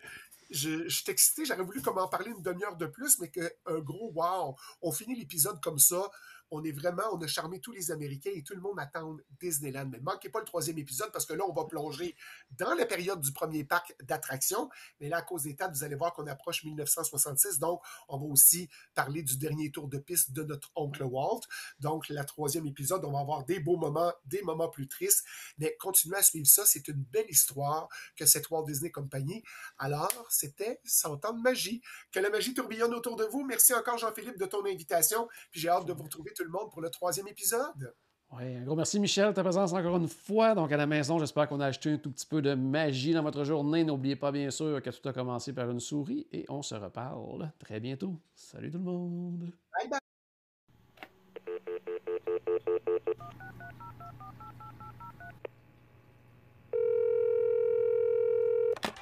je, 0.51 0.89
je 0.89 1.03
suis 1.03 1.11
excité, 1.11 1.45
j'aurais 1.45 1.63
voulu 1.63 1.81
comme 1.81 1.99
en 1.99 2.09
parler 2.09 2.31
une 2.31 2.43
demi-heure 2.43 2.77
de 2.77 2.87
plus, 2.87 3.21
mais 3.21 3.31
qu'un 3.31 3.79
gros 3.79 4.11
wow. 4.13 4.57
On 4.83 4.91
finit 4.91 5.15
l'épisode 5.15 5.61
comme 5.63 5.79
ça. 5.79 6.11
On 6.51 6.65
est 6.65 6.73
vraiment, 6.73 7.05
on 7.13 7.21
a 7.21 7.27
charmé 7.27 7.61
tous 7.61 7.73
les 7.73 7.91
Américains 7.91 8.33
et 8.35 8.43
tout 8.43 8.55
le 8.55 8.61
monde 8.61 8.79
attend 8.79 9.17
Disneyland. 9.41 9.89
Mais 9.91 9.99
ne 9.99 10.05
manquez 10.05 10.29
pas 10.29 10.41
le 10.41 10.45
troisième 10.45 10.79
épisode 10.79 11.13
parce 11.13 11.27
que 11.27 11.35
là, 11.35 11.45
on 11.49 11.53
va 11.53 11.65
plonger 11.65 12.17
dans 12.51 12.75
la 12.75 12.87
période 12.87 13.21
du 13.21 13.33
premier 13.33 13.65
parc 13.65 13.95
d'attractions. 14.03 14.69
Mais 15.01 15.09
là, 15.09 15.19
à 15.19 15.23
cause 15.23 15.45
des 15.45 15.55
dates, 15.55 15.73
vous 15.73 15.85
allez 15.85 15.95
voir 15.95 16.13
qu'on 16.13 16.27
approche 16.27 16.65
1966. 16.65 17.59
Donc, 17.59 17.83
on 18.09 18.19
va 18.19 18.27
aussi 18.27 18.69
parler 18.95 19.23
du 19.23 19.37
dernier 19.39 19.71
tour 19.71 19.89
de 19.89 19.99
piste 19.99 20.33
de 20.33 20.43
notre 20.43 20.71
oncle 20.75 21.05
Walt. 21.05 21.41
Donc, 21.79 22.09
la 22.09 22.25
troisième 22.25 22.67
épisode, 22.67 23.05
on 23.05 23.13
va 23.13 23.21
avoir 23.21 23.45
des 23.45 23.61
beaux 23.61 23.77
moments, 23.77 24.13
des 24.25 24.43
moments 24.43 24.69
plus 24.69 24.89
tristes. 24.89 25.25
Mais 25.59 25.77
continuez 25.79 26.17
à 26.17 26.23
suivre 26.23 26.47
ça. 26.47 26.65
C'est 26.67 26.89
une 26.89 27.03
belle 27.03 27.29
histoire 27.29 27.89
que 28.17 28.27
cette 28.27 28.51
Walt 28.51 28.65
Disney 28.65 28.91
Company. 28.91 29.45
Alors, 29.79 30.27
c'était 30.29 30.81
100 30.85 31.25
ans 31.25 31.33
de 31.33 31.41
magie. 31.41 31.83
Que 32.11 32.19
la 32.19 32.31
magie 32.31 32.55
tourbillonne 32.55 32.95
autour 32.95 33.17
de 33.17 33.25
vous. 33.25 33.45
Merci 33.45 33.73
encore, 33.75 33.99
Jean-Philippe, 33.99 34.39
de 34.39 34.47
ton 34.47 34.65
invitation. 34.67 35.29
Puis 35.51 35.61
j'ai 35.61 35.69
hâte 35.69 35.87
de 35.87 35.93
vous 35.93 36.05
retrouver 36.05 36.33
tout 36.41 36.47
le 36.47 36.51
monde 36.51 36.71
pour 36.71 36.81
le 36.81 36.91
troisième 36.91 37.29
épisode. 37.29 37.95
Oui, 38.33 38.57
un 38.57 38.63
gros 38.63 38.77
merci 38.77 39.01
Michel 39.01 39.29
de 39.29 39.33
ta 39.33 39.43
présence 39.43 39.73
encore 39.73 39.97
une 39.97 40.09
fois. 40.09 40.55
Donc 40.55 40.73
à 40.73 40.77
la 40.77 40.87
maison, 40.87 41.19
j'espère 41.19 41.49
qu'on 41.49 41.61
a 41.61 41.67
acheté 41.67 41.93
un 41.93 41.99
tout 41.99 42.11
petit 42.11 42.27
peu 42.27 42.41
de 42.41 42.55
magie 42.55 43.13
dans 43.13 43.23
votre 43.23 43.45
journée. 43.45 43.85
N'oubliez 43.85 44.17
pas 44.17 44.33
bien 44.33 44.51
sûr 44.51 44.81
que 44.81 44.91
tout 44.91 45.09
a 45.09 45.13
commencé 45.13 45.53
par 45.53 45.69
une 45.71 45.81
souris 45.81 46.27
et 46.33 46.47
on 46.49 46.63
se 46.63 46.75
reparle 46.75 47.51
très 47.59 47.81
bientôt. 47.81 48.15
Salut 48.35 48.71
tout 48.71 48.79
le 48.79 48.85
monde. 48.85 49.53
Bye 49.79 49.91
bye. 49.91 49.99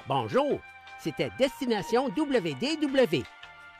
Bonjour, 0.07 0.59
c'était 0.99 1.29
Destination 1.37 2.07
WDW. 2.07 3.23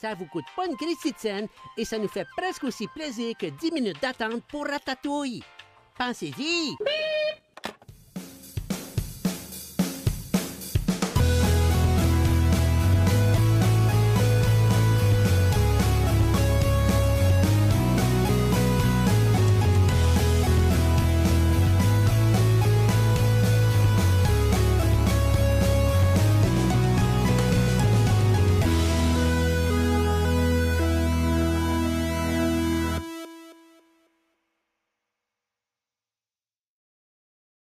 Ça 0.00 0.14
vous 0.14 0.24
coûte 0.26 0.46
pas 0.56 0.66
une 0.66 0.76
Christie 0.76 1.12
de 1.12 1.18
scène 1.18 1.46
et 1.76 1.84
ça 1.84 1.98
nous 1.98 2.08
fait 2.08 2.26
presque 2.34 2.64
aussi 2.64 2.86
plaisir 2.88 3.34
que 3.38 3.46
10 3.46 3.72
minutes 3.72 4.00
d'attente 4.00 4.42
pour 4.48 4.66
Ratatouille. 4.66 5.42
Pensez-y! 5.98 6.74